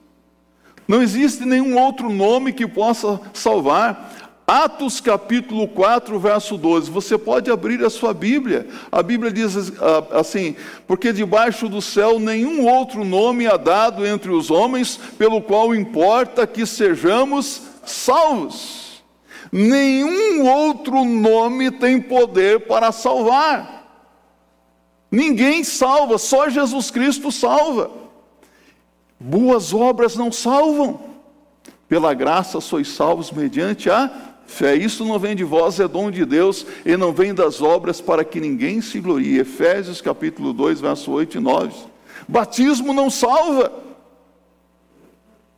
Não 0.87 1.01
existe 1.01 1.45
nenhum 1.45 1.77
outro 1.77 2.09
nome 2.09 2.53
que 2.53 2.67
possa 2.67 3.19
salvar. 3.33 4.13
Atos 4.47 5.01
capítulo 5.01 5.67
4, 5.67 6.19
verso 6.19 6.55
12. 6.55 6.91
Você 6.91 7.17
pode 7.17 7.49
abrir 7.49 7.83
a 7.83 7.89
sua 7.89 8.13
Bíblia. 8.13 8.67
A 8.91 9.01
Bíblia 9.01 9.31
diz 9.31 9.73
ah, 9.81 10.19
assim: 10.19 10.55
Porque 10.85 11.11
debaixo 11.11 11.67
do 11.67 11.81
céu 11.81 12.19
nenhum 12.19 12.67
outro 12.67 13.03
nome 13.03 13.47
há 13.47 13.57
dado 13.57 14.05
entre 14.05 14.29
os 14.29 14.51
homens, 14.51 14.99
pelo 15.17 15.41
qual 15.41 15.73
importa 15.73 16.45
que 16.45 16.65
sejamos 16.65 17.63
salvos. 17.83 19.03
Nenhum 19.51 20.47
outro 20.47 21.03
nome 21.03 21.71
tem 21.71 21.99
poder 21.99 22.61
para 22.67 22.91
salvar. 22.91 23.74
Ninguém 25.15 25.63
salva, 25.63 26.17
só 26.17 26.49
Jesus 26.49 26.91
Cristo 26.91 27.31
salva. 27.31 27.89
Boas 29.17 29.73
obras 29.73 30.17
não 30.17 30.29
salvam. 30.29 30.99
Pela 31.87 32.13
graça 32.13 32.59
sois 32.59 32.89
salvos 32.89 33.31
mediante 33.31 33.89
a 33.89 34.11
fé. 34.45 34.75
Isso 34.75 35.05
não 35.05 35.17
vem 35.17 35.33
de 35.33 35.45
vós, 35.45 35.79
é 35.79 35.87
dom 35.87 36.11
de 36.11 36.25
Deus, 36.25 36.65
e 36.85 36.97
não 36.97 37.13
vem 37.13 37.33
das 37.33 37.61
obras 37.61 38.01
para 38.01 38.25
que 38.25 38.41
ninguém 38.41 38.81
se 38.81 38.99
glorie. 38.99 39.39
Efésios 39.39 40.01
capítulo 40.01 40.51
2, 40.51 40.81
verso 40.81 41.09
8 41.13 41.37
e 41.37 41.39
9. 41.39 41.73
Batismo 42.27 42.91
não 42.91 43.09
salva. 43.09 43.71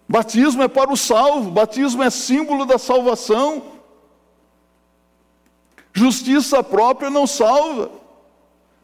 Batismo 0.07 0.61
é 0.61 0.67
para 0.67 0.93
o 0.93 0.95
salvo, 0.95 1.49
batismo 1.49 2.03
é 2.03 2.11
símbolo 2.11 2.63
da 2.63 2.77
salvação. 2.77 3.63
Justiça 5.93 6.63
própria 6.63 7.09
não 7.09 7.25
salva. 7.25 8.05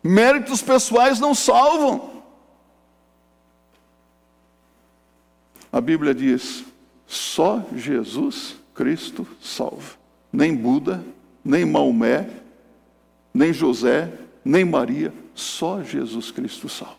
Méritos 0.04 0.62
pessoais 0.62 1.20
não 1.20 1.34
salvam. 1.34 2.12
A 5.72 5.80
Bíblia 5.80 6.14
diz: 6.14 6.66
só 7.08 7.64
Jesus 7.76 8.56
Cristo 8.76 9.26
salva. 9.42 9.94
Nem 10.32 10.56
Buda, 10.56 11.04
nem 11.46 11.66
Maomé, 11.66 12.28
nem 13.34 13.54
José, 13.54 14.12
nem 14.44 14.66
Maria, 14.66 15.14
só 15.34 15.82
Jesus 15.82 16.32
Cristo 16.32 16.68
salva. 16.68 16.98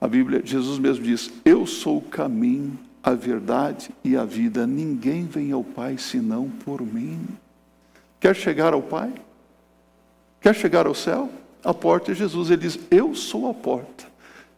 A 0.00 0.08
Bíblia, 0.08 0.42
Jesus 0.44 0.78
mesmo 0.78 1.04
diz: 1.04 1.30
Eu 1.44 1.66
sou 1.66 1.98
o 1.98 2.02
caminho, 2.02 2.78
a 3.02 3.14
verdade 3.14 3.90
e 4.02 4.16
a 4.16 4.24
vida. 4.24 4.66
Ninguém 4.66 5.24
vem 5.24 5.52
ao 5.52 5.62
Pai 5.64 5.98
senão 5.98 6.48
por 6.64 6.82
mim. 6.82 7.26
Quer 8.18 8.34
chegar 8.34 8.72
ao 8.74 8.82
Pai? 8.82 9.12
Quer 10.40 10.54
chegar 10.54 10.86
ao 10.86 10.94
céu? 10.94 11.30
A 11.62 11.74
porta 11.74 12.12
é 12.12 12.14
Jesus. 12.14 12.50
Ele 12.50 12.62
diz: 12.62 12.78
Eu 12.90 13.14
sou 13.14 13.50
a 13.50 13.54
porta. 13.54 14.04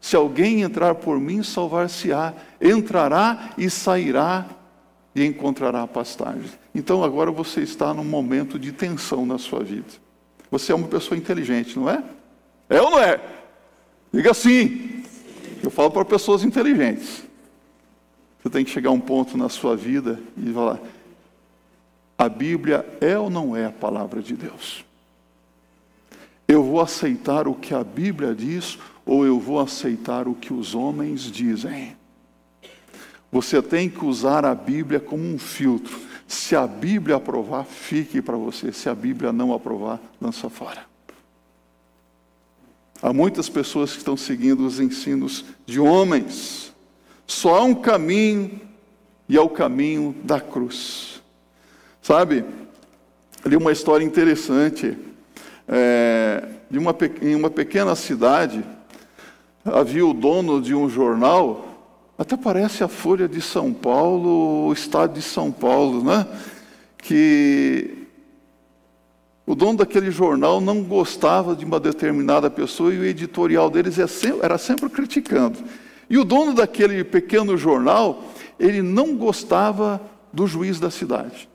Se 0.01 0.17
alguém 0.17 0.63
entrar 0.63 0.95
por 0.97 1.19
mim, 1.19 1.43
salvar-se-á. 1.43 2.35
Entrará 2.61 3.51
e 3.57 3.69
sairá 3.71 4.47
e 5.15 5.25
encontrará 5.25 5.87
pastagem. 5.87 6.51
Então 6.75 7.05
agora 7.05 7.31
você 7.31 7.61
está 7.61 7.93
num 7.93 8.05
momento 8.05 8.59
de 8.59 8.73
tensão 8.73 9.27
na 9.27 9.39
sua 9.39 9.63
vida. 9.63 9.89
Você 10.51 10.73
é 10.73 10.75
uma 10.75 10.89
pessoa 10.89 11.17
inteligente, 11.17 11.79
não 11.79 11.89
é? 11.89 12.03
É 12.69 12.81
ou 12.81 12.91
não 12.91 12.99
é? 12.99 13.21
Diga 14.13 14.35
sim. 14.35 15.05
Eu 15.63 15.71
falo 15.71 15.91
para 15.91 16.05
pessoas 16.05 16.45
inteligentes. 16.45 17.23
Você 18.43 18.51
tem 18.51 18.65
que 18.65 18.71
chegar 18.71 18.91
a 18.91 18.93
um 18.93 19.01
ponto 19.01 19.37
na 19.37 19.49
sua 19.49 19.77
vida 19.77 20.19
e 20.37 20.53
falar: 20.53 20.81
a 22.19 22.29
Bíblia 22.29 22.85
é 23.01 23.17
ou 23.19 23.31
não 23.31 23.57
é 23.57 23.67
a 23.67 23.73
palavra 23.73 24.21
de 24.21 24.35
Deus? 24.35 24.85
Eu 26.53 26.63
vou 26.63 26.83
aceitar 26.83 27.49
o 27.49 27.55
que 27.55 27.73
a 27.73 27.83
Bíblia 27.83 28.35
diz 28.35 28.79
ou 29.07 29.25
eu 29.25 29.41
vou 29.41 29.59
aceitar 29.59 30.29
o 30.29 30.35
que 30.35 30.53
os 30.53 30.75
homens 30.75 31.23
dizem? 31.23 31.97
Você 33.31 33.63
tem 33.63 33.89
que 33.89 34.05
usar 34.05 34.45
a 34.45 34.55
Bíblia 34.55 35.01
como 35.01 35.25
um 35.25 35.39
filtro. 35.39 35.99
Se 36.29 36.55
a 36.55 36.67
Bíblia 36.67 37.17
aprovar, 37.17 37.65
fique 37.65 38.21
para 38.21 38.37
você. 38.37 38.71
Se 38.71 38.87
a 38.91 38.95
Bíblia 38.95 39.33
não 39.33 39.55
aprovar, 39.55 39.99
lança 40.21 40.51
fora. 40.51 40.85
Há 43.01 43.15
muitas 43.15 43.49
pessoas 43.49 43.93
que 43.93 43.99
estão 43.99 44.15
seguindo 44.15 44.67
os 44.67 44.79
ensinos 44.79 45.47
de 45.65 45.81
homens. 45.81 46.75
Só 47.27 47.55
há 47.55 47.63
um 47.63 47.75
caminho, 47.75 48.61
e 49.27 49.39
é 49.39 49.41
o 49.41 49.49
caminho 49.49 50.15
da 50.23 50.39
cruz. 50.39 51.23
Sabe? 52.03 52.45
Ali 53.43 53.57
uma 53.57 53.73
história 53.73 54.05
interessante 54.05 55.12
é, 55.69 56.45
de 56.71 56.79
uma, 56.79 56.97
em 57.21 57.35
uma 57.35 57.51
pequena 57.51 57.95
cidade, 57.95 58.65
havia 59.65 60.07
o 60.07 60.15
dono 60.15 60.61
de 60.61 60.75
um 60.75 60.89
jornal, 60.89 61.69
até 62.19 62.37
parece 62.37 62.83
a 62.83 62.89
Folha 62.89 63.29
de 63.29 63.41
São 63.41 63.73
Paulo, 63.73 64.69
o 64.69 64.73
Estado 64.73 65.15
de 65.15 65.23
São 65.23 65.51
Paulo, 65.51 66.03
né? 66.03 66.27
Que 66.99 68.07
o 69.47 69.55
dono 69.55 69.79
daquele 69.79 70.11
jornal 70.11 70.61
não 70.61 70.83
gostava 70.83 71.55
de 71.57 71.65
uma 71.65 71.81
determinada 71.81 72.49
pessoa 72.49 72.95
e 72.95 72.99
o 72.99 73.05
editorial 73.05 73.69
deles 73.69 73.99
é 73.99 74.07
era 74.41 74.57
sempre 74.57 74.89
criticando. 74.89 75.59
E 76.09 76.19
o 76.19 76.25
dono 76.25 76.55
daquele 76.55 77.03
pequeno 77.03 77.57
jornal, 77.57 78.23
ele 78.59 78.83
não 78.83 79.17
gostava 79.17 80.01
do 80.33 80.47
juiz 80.47 80.79
da 80.79 80.91
cidade 80.91 81.52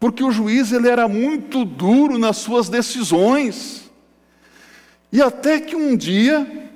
porque 0.00 0.24
o 0.24 0.32
juiz 0.32 0.72
ele 0.72 0.88
era 0.88 1.06
muito 1.06 1.62
duro 1.62 2.18
nas 2.18 2.38
suas 2.38 2.70
decisões. 2.70 3.90
E 5.12 5.20
até 5.20 5.60
que 5.60 5.76
um 5.76 5.94
dia, 5.94 6.70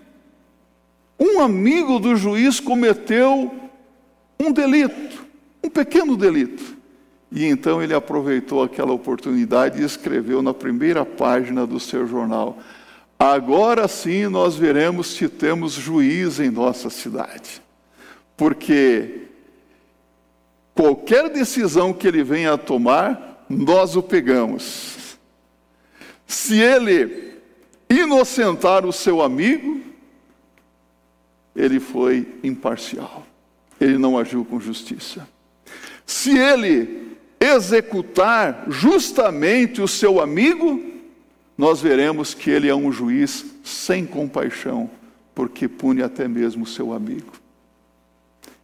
um 1.18 1.40
amigo 1.40 1.98
do 1.98 2.14
juiz 2.14 2.60
cometeu 2.60 3.52
um 4.38 4.52
delito, 4.52 5.24
um 5.62 5.70
pequeno 5.70 6.18
delito. 6.18 6.76
E 7.32 7.46
então 7.46 7.82
ele 7.82 7.94
aproveitou 7.94 8.62
aquela 8.62 8.92
oportunidade 8.92 9.80
e 9.80 9.84
escreveu 9.84 10.42
na 10.42 10.52
primeira 10.52 11.04
página 11.06 11.66
do 11.66 11.80
seu 11.80 12.06
jornal: 12.06 12.58
Agora 13.18 13.88
sim 13.88 14.26
nós 14.26 14.54
veremos 14.54 15.16
se 15.16 15.30
temos 15.30 15.72
juiz 15.72 16.38
em 16.40 16.50
nossa 16.50 16.90
cidade. 16.90 17.62
Porque 18.37 19.23
Qualquer 20.74 21.30
decisão 21.30 21.92
que 21.92 22.06
ele 22.06 22.24
venha 22.24 22.54
a 22.54 22.58
tomar, 22.58 23.46
nós 23.48 23.94
o 23.94 24.02
pegamos. 24.02 25.16
Se 26.26 26.58
ele 26.58 27.34
inocentar 27.88 28.84
o 28.84 28.92
seu 28.92 29.22
amigo, 29.22 29.80
ele 31.54 31.78
foi 31.78 32.26
imparcial. 32.42 33.24
Ele 33.80 33.98
não 33.98 34.18
agiu 34.18 34.44
com 34.44 34.58
justiça. 34.58 35.28
Se 36.04 36.37
ele 36.37 37.16
executar 37.38 38.64
justamente 38.68 39.80
o 39.80 39.88
seu 39.88 40.20
amigo, 40.20 40.82
nós 41.56 41.80
veremos 41.80 42.34
que 42.34 42.50
ele 42.50 42.68
é 42.68 42.74
um 42.74 42.90
juiz 42.90 43.44
sem 43.62 44.04
compaixão, 44.04 44.90
porque 45.34 45.68
pune 45.68 46.02
até 46.02 46.26
mesmo 46.26 46.64
o 46.64 46.66
seu 46.66 46.92
amigo. 46.92 47.43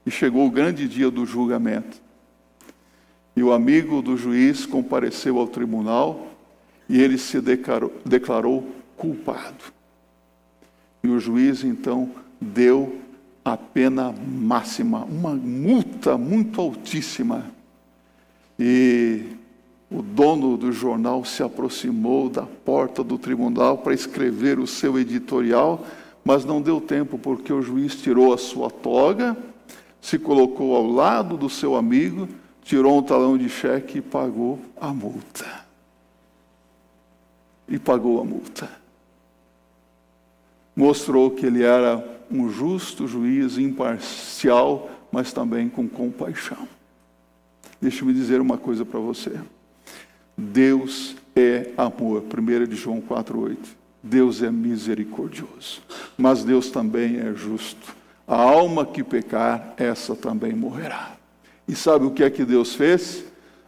E 0.04 0.10
chegou 0.10 0.46
o 0.46 0.50
grande 0.50 0.88
dia 0.88 1.10
do 1.10 1.26
julgamento. 1.26 2.00
E 3.36 3.42
o 3.42 3.52
amigo 3.52 4.02
do 4.02 4.16
juiz 4.16 4.66
compareceu 4.66 5.38
ao 5.38 5.46
tribunal 5.46 6.28
e 6.88 7.00
ele 7.00 7.16
se 7.16 7.40
declarou, 7.40 7.92
declarou 8.04 8.68
culpado. 8.96 9.64
E 11.02 11.08
o 11.08 11.18
juiz 11.18 11.64
então 11.64 12.10
deu 12.40 12.98
a 13.44 13.56
pena 13.56 14.12
máxima, 14.12 15.04
uma 15.04 15.34
multa 15.34 16.18
muito 16.18 16.60
altíssima. 16.60 17.46
E 18.58 19.22
o 19.90 20.02
dono 20.02 20.56
do 20.56 20.70
jornal 20.70 21.24
se 21.24 21.42
aproximou 21.42 22.28
da 22.28 22.42
porta 22.42 23.02
do 23.02 23.16
tribunal 23.16 23.78
para 23.78 23.94
escrever 23.94 24.58
o 24.58 24.66
seu 24.66 24.98
editorial, 24.98 25.86
mas 26.22 26.44
não 26.44 26.60
deu 26.60 26.80
tempo 26.80 27.18
porque 27.18 27.52
o 27.52 27.62
juiz 27.62 27.96
tirou 27.96 28.34
a 28.34 28.38
sua 28.38 28.70
toga 28.70 29.36
se 30.00 30.18
colocou 30.18 30.74
ao 30.74 30.86
lado 30.86 31.36
do 31.36 31.48
seu 31.48 31.76
amigo, 31.76 32.28
tirou 32.62 32.98
um 32.98 33.02
talão 33.02 33.36
de 33.36 33.48
cheque 33.48 33.98
e 33.98 34.02
pagou 34.02 34.58
a 34.80 34.88
multa. 34.88 35.64
E 37.68 37.78
pagou 37.78 38.20
a 38.20 38.24
multa. 38.24 38.70
Mostrou 40.74 41.30
que 41.30 41.46
ele 41.46 41.62
era 41.62 42.02
um 42.30 42.48
justo 42.48 43.06
juiz, 43.06 43.58
imparcial, 43.58 44.90
mas 45.12 45.32
também 45.32 45.68
com 45.68 45.88
compaixão. 45.88 46.68
Deixe-me 47.80 48.12
dizer 48.12 48.40
uma 48.40 48.58
coisa 48.58 48.84
para 48.84 49.00
você. 49.00 49.38
Deus 50.36 51.16
é 51.34 51.70
amor. 51.76 52.22
1 52.22 52.66
de 52.66 52.76
João 52.76 53.00
4,8. 53.00 53.56
Deus 54.02 54.42
é 54.42 54.50
misericordioso, 54.50 55.82
mas 56.16 56.42
Deus 56.42 56.70
também 56.70 57.18
é 57.18 57.34
justo. 57.34 57.99
A 58.30 58.36
alma 58.36 58.86
que 58.86 59.02
pecar, 59.02 59.74
essa 59.76 60.14
também 60.14 60.54
morrerá. 60.54 61.16
E 61.66 61.74
sabe 61.74 62.06
o 62.06 62.12
que 62.12 62.22
é 62.22 62.30
que 62.30 62.44
Deus 62.44 62.74
fez? 62.74 63.24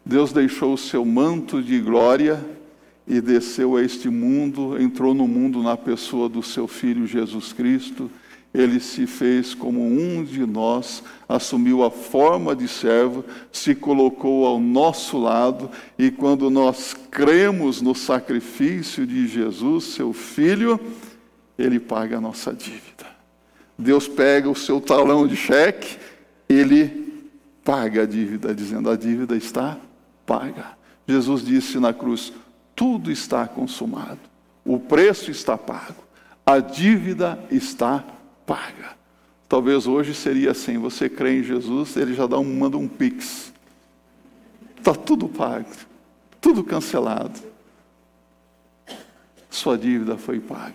Deus 0.06 0.32
deixou 0.32 0.74
o 0.74 0.78
seu 0.78 1.04
manto 1.04 1.60
de 1.60 1.80
glória 1.80 2.42
e 3.06 3.20
desceu 3.20 3.76
a 3.76 3.82
este 3.82 4.08
mundo, 4.08 4.80
entrou 4.80 5.12
no 5.12 5.26
mundo 5.26 5.62
na 5.62 5.76
pessoa 5.76 6.28
do 6.28 6.42
seu 6.42 6.68
filho 6.68 7.06
Jesus 7.06 7.52
Cristo 7.52 8.08
ele 8.54 8.80
se 8.80 9.06
fez 9.06 9.54
como 9.54 9.80
um 9.80 10.22
de 10.22 10.44
nós, 10.44 11.02
assumiu 11.26 11.82
a 11.82 11.90
forma 11.90 12.54
de 12.54 12.68
servo, 12.68 13.24
se 13.50 13.74
colocou 13.74 14.46
ao 14.46 14.60
nosso 14.60 15.18
lado, 15.18 15.70
e 15.98 16.10
quando 16.10 16.50
nós 16.50 16.94
cremos 17.10 17.80
no 17.80 17.94
sacrifício 17.94 19.06
de 19.06 19.26
Jesus, 19.26 19.84
seu 19.84 20.12
filho, 20.12 20.78
ele 21.58 21.80
paga 21.80 22.18
a 22.18 22.20
nossa 22.20 22.52
dívida. 22.52 23.11
Deus 23.82 24.08
pega 24.08 24.48
o 24.48 24.54
seu 24.54 24.80
talão 24.80 25.26
de 25.26 25.36
cheque, 25.36 25.98
ele 26.48 27.30
paga 27.64 28.02
a 28.02 28.06
dívida, 28.06 28.54
dizendo: 28.54 28.88
a 28.88 28.96
dívida 28.96 29.36
está 29.36 29.76
paga. 30.24 30.78
Jesus 31.06 31.44
disse 31.44 31.78
na 31.78 31.92
cruz: 31.92 32.32
tudo 32.74 33.10
está 33.10 33.46
consumado, 33.46 34.20
o 34.64 34.78
preço 34.78 35.30
está 35.30 35.58
pago, 35.58 36.02
a 36.46 36.58
dívida 36.58 37.38
está 37.50 38.04
paga. 38.46 38.96
Talvez 39.48 39.86
hoje 39.86 40.14
seria 40.14 40.52
assim: 40.52 40.78
você 40.78 41.08
crê 41.08 41.40
em 41.40 41.42
Jesus, 41.42 41.96
ele 41.96 42.14
já 42.14 42.26
dá 42.26 42.38
um, 42.38 42.44
manda 42.44 42.78
um 42.78 42.88
pix. 42.88 43.52
Está 44.78 44.94
tudo 44.94 45.28
pago, 45.28 45.70
tudo 46.40 46.64
cancelado. 46.64 47.38
Sua 49.50 49.76
dívida 49.76 50.16
foi 50.16 50.40
paga, 50.40 50.72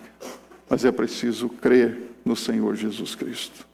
mas 0.70 0.84
é 0.84 0.92
preciso 0.92 1.48
crer 1.48 2.08
no 2.28 2.36
Senhor 2.36 2.76
Jesus 2.76 3.14
Cristo. 3.14 3.66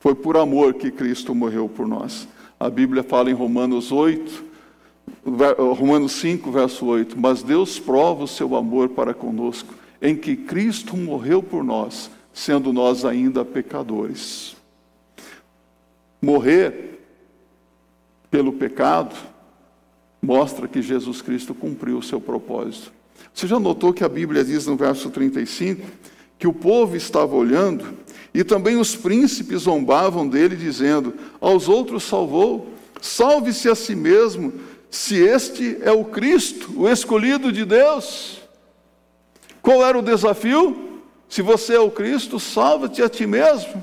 Foi 0.00 0.14
por 0.14 0.36
amor 0.36 0.74
que 0.74 0.90
Cristo 0.90 1.34
morreu 1.34 1.68
por 1.68 1.86
nós. 1.86 2.28
A 2.60 2.68
Bíblia 2.68 3.02
fala 3.02 3.30
em 3.30 3.34
Romanos 3.34 3.90
8, 3.90 4.44
Romanos 5.76 6.12
5, 6.12 6.50
verso 6.50 6.84
8: 6.86 7.18
Mas 7.18 7.42
Deus 7.42 7.78
prova 7.78 8.24
o 8.24 8.28
seu 8.28 8.54
amor 8.54 8.90
para 8.90 9.14
conosco, 9.14 9.72
em 10.02 10.14
que 10.14 10.36
Cristo 10.36 10.96
morreu 10.96 11.42
por 11.42 11.64
nós 11.64 12.10
sendo 12.34 12.72
nós 12.72 13.04
ainda 13.04 13.44
pecadores. 13.44 14.56
Morrer 16.20 17.00
pelo 18.30 18.52
pecado 18.52 19.14
mostra 20.20 20.66
que 20.66 20.82
Jesus 20.82 21.22
Cristo 21.22 21.54
cumpriu 21.54 21.98
o 21.98 22.02
seu 22.02 22.20
propósito. 22.20 22.92
Você 23.32 23.46
já 23.46 23.60
notou 23.60 23.92
que 23.92 24.02
a 24.02 24.08
Bíblia 24.08 24.44
diz 24.44 24.66
no 24.66 24.76
verso 24.76 25.10
35 25.10 25.86
que 26.44 26.48
o 26.48 26.52
povo 26.52 26.94
estava 26.94 27.34
olhando 27.34 27.96
e 28.34 28.44
também 28.44 28.76
os 28.76 28.94
príncipes 28.94 29.62
zombavam 29.62 30.28
dele, 30.28 30.54
dizendo: 30.54 31.14
Aos 31.40 31.70
outros 31.70 32.02
salvou, 32.02 32.68
salve-se 33.00 33.66
a 33.66 33.74
si 33.74 33.94
mesmo, 33.94 34.52
se 34.90 35.16
este 35.16 35.78
é 35.80 35.90
o 35.90 36.04
Cristo, 36.04 36.70
o 36.76 36.86
escolhido 36.86 37.50
de 37.50 37.64
Deus. 37.64 38.42
Qual 39.62 39.82
era 39.82 39.98
o 39.98 40.02
desafio? 40.02 41.00
Se 41.30 41.40
você 41.40 41.76
é 41.76 41.80
o 41.80 41.90
Cristo, 41.90 42.38
salva-te 42.38 43.02
a 43.02 43.08
ti 43.08 43.26
mesmo. 43.26 43.82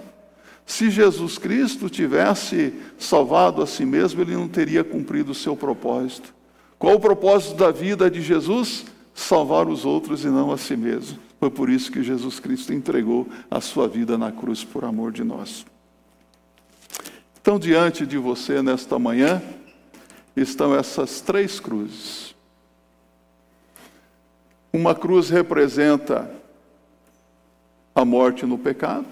Se 0.64 0.92
Jesus 0.92 1.40
Cristo 1.40 1.90
tivesse 1.90 2.76
salvado 3.00 3.64
a 3.64 3.66
si 3.66 3.88
mesmo, 3.88 4.22
ele 4.22 4.36
não 4.36 4.48
teria 4.48 4.84
cumprido 4.84 5.32
o 5.32 5.36
seu 5.36 5.56
propósito. 5.56 6.32
Qual 6.78 6.94
o 6.94 7.00
propósito 7.00 7.56
da 7.56 7.72
vida 7.72 8.08
de 8.08 8.22
Jesus? 8.22 8.86
Salvar 9.16 9.68
os 9.68 9.84
outros 9.84 10.24
e 10.24 10.28
não 10.28 10.52
a 10.52 10.60
si 10.60 10.78
mesmo. 10.78 11.31
Foi 11.42 11.50
por 11.50 11.72
isso 11.72 11.92
que 11.92 12.04
Jesus 12.04 12.40
Cristo 12.40 12.72
entregou 12.72 13.28
a 13.50 13.60
sua 13.60 13.88
vida 13.88 14.16
na 14.16 14.32
cruz 14.32 14.64
por 14.64 14.86
amor 14.86 15.12
de 15.12 15.24
nós. 15.24 15.66
Então, 17.42 17.58
diante 17.58 18.06
de 18.06 18.16
você 18.16 18.62
nesta 18.62 19.00
manhã, 19.00 19.42
estão 20.36 20.76
essas 20.76 21.20
três 21.20 21.60
cruzes. 21.60 22.36
Uma 24.72 24.94
cruz 24.94 25.32
representa 25.32 26.32
a 27.96 28.06
morte 28.06 28.46
no 28.46 28.60
pecado, 28.60 29.08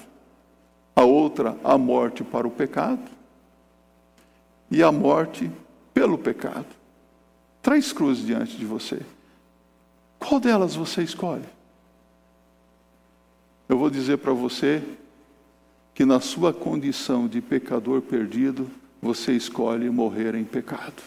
a 0.96 1.04
outra 1.04 1.58
a 1.64 1.80
morte 1.80 2.24
para 2.24 2.48
o 2.48 2.52
pecado 2.52 3.10
e 4.70 4.84
a 4.84 4.92
morte 4.92 5.50
pelo 5.96 6.16
pecado. 6.16 6.68
Três 7.60 7.92
cruzes 7.92 8.24
diante 8.24 8.56
de 8.56 8.68
você. 8.68 9.02
Qual 10.20 10.40
delas 10.40 10.76
você 10.76 11.02
escolhe? 11.02 11.58
Eu 13.70 13.78
vou 13.78 13.92
dizer 13.92 14.18
para 14.18 14.34
você 14.34 14.82
que 15.94 16.04
na 16.04 16.20
sua 16.20 16.52
condição 16.52 17.28
de 17.28 17.40
pecador 17.40 18.02
perdido, 18.02 18.68
você 19.00 19.34
escolhe 19.34 19.88
morrer 19.92 20.34
em 20.34 20.44
pecado. 20.44 21.04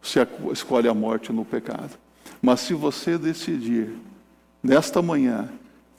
Você 0.00 0.20
escolhe 0.52 0.86
a 0.86 0.94
morte 0.94 1.32
no 1.32 1.44
pecado. 1.44 1.98
Mas 2.40 2.60
se 2.60 2.74
você 2.74 3.18
decidir, 3.18 3.90
nesta 4.62 5.02
manhã, 5.02 5.50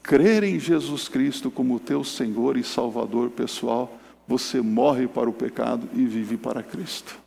crer 0.01 0.43
em 0.43 0.57
Jesus 0.57 1.09
Cristo 1.09 1.51
como 1.51 1.77
teu 1.77 2.05
Senhor 2.05 2.55
e 2.55 2.63
Salvador 2.63 3.29
pessoal, 3.31 3.99
você 4.25 4.61
morre 4.61 5.07
para 5.07 5.29
o 5.29 5.33
pecado 5.33 5.89
e 5.93 6.05
vive 6.05 6.37
para 6.37 6.63
Cristo. 6.63 7.19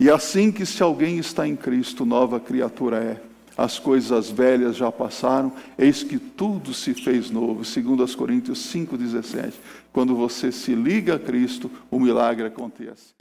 E 0.00 0.10
assim 0.10 0.50
que 0.50 0.66
se 0.66 0.82
alguém 0.82 1.18
está 1.18 1.46
em 1.46 1.54
Cristo, 1.54 2.04
nova 2.04 2.40
criatura 2.40 2.96
é. 2.96 3.31
As 3.56 3.78
coisas 3.78 4.30
velhas 4.30 4.76
já 4.76 4.90
passaram, 4.90 5.52
eis 5.78 6.02
que 6.02 6.18
tudo 6.18 6.72
se 6.72 6.94
fez 6.94 7.30
novo. 7.30 7.64
Segundo 7.64 8.02
as 8.02 8.14
Coríntios 8.14 8.58
5:17. 8.58 9.54
Quando 9.92 10.14
você 10.14 10.50
se 10.50 10.74
liga 10.74 11.16
a 11.16 11.18
Cristo, 11.18 11.70
o 11.90 12.00
milagre 12.00 12.46
acontece. 12.46 13.12